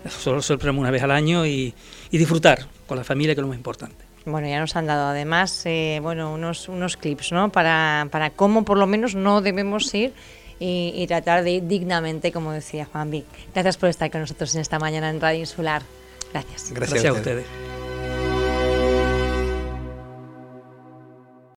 solo 0.09 0.41
celebramos 0.41 0.81
una 0.81 0.91
vez 0.91 1.01
al 1.03 1.11
año 1.11 1.45
y, 1.45 1.73
disfrutar 2.11 2.65
con 2.87 2.97
la 2.97 3.05
familia, 3.05 3.33
que 3.33 3.39
es 3.39 3.43
lo 3.43 3.47
más 3.47 3.57
importante. 3.57 4.06
Bueno, 4.27 4.47
ya 4.47 4.59
nos 4.59 4.75
han 4.75 4.87
dado 4.87 5.07
además 5.07 5.61
eh, 5.65 5.99
bueno, 6.01 6.33
unos, 6.33 6.67
unos 6.67 6.97
clips 6.97 7.31
¿no? 7.31 7.49
para, 7.49 8.07
para 8.11 8.29
cómo 8.29 8.65
por 8.65 8.77
lo 8.77 8.85
menos 8.85 9.15
no 9.15 9.41
debemos 9.41 9.93
ir 9.93 10.13
y, 10.59 11.05
tratar 11.07 11.43
de 11.43 11.51
ir 11.51 11.67
dignamente, 11.67 12.31
como 12.31 12.51
decía 12.51 12.85
Juan 12.91 13.11
Vic. 13.11 13.25
Gracias 13.53 13.77
por 13.77 13.89
estar 13.89 14.09
con 14.11 14.21
nosotros 14.21 14.53
en 14.55 14.61
esta 14.61 14.79
mañana 14.79 15.09
en 15.09 15.21
Radio 15.21 15.39
Insular. 15.39 15.83
Gracias. 16.33 16.71
Gracias, 16.73 17.05
a 17.05 17.13
ustedes. 17.13 17.45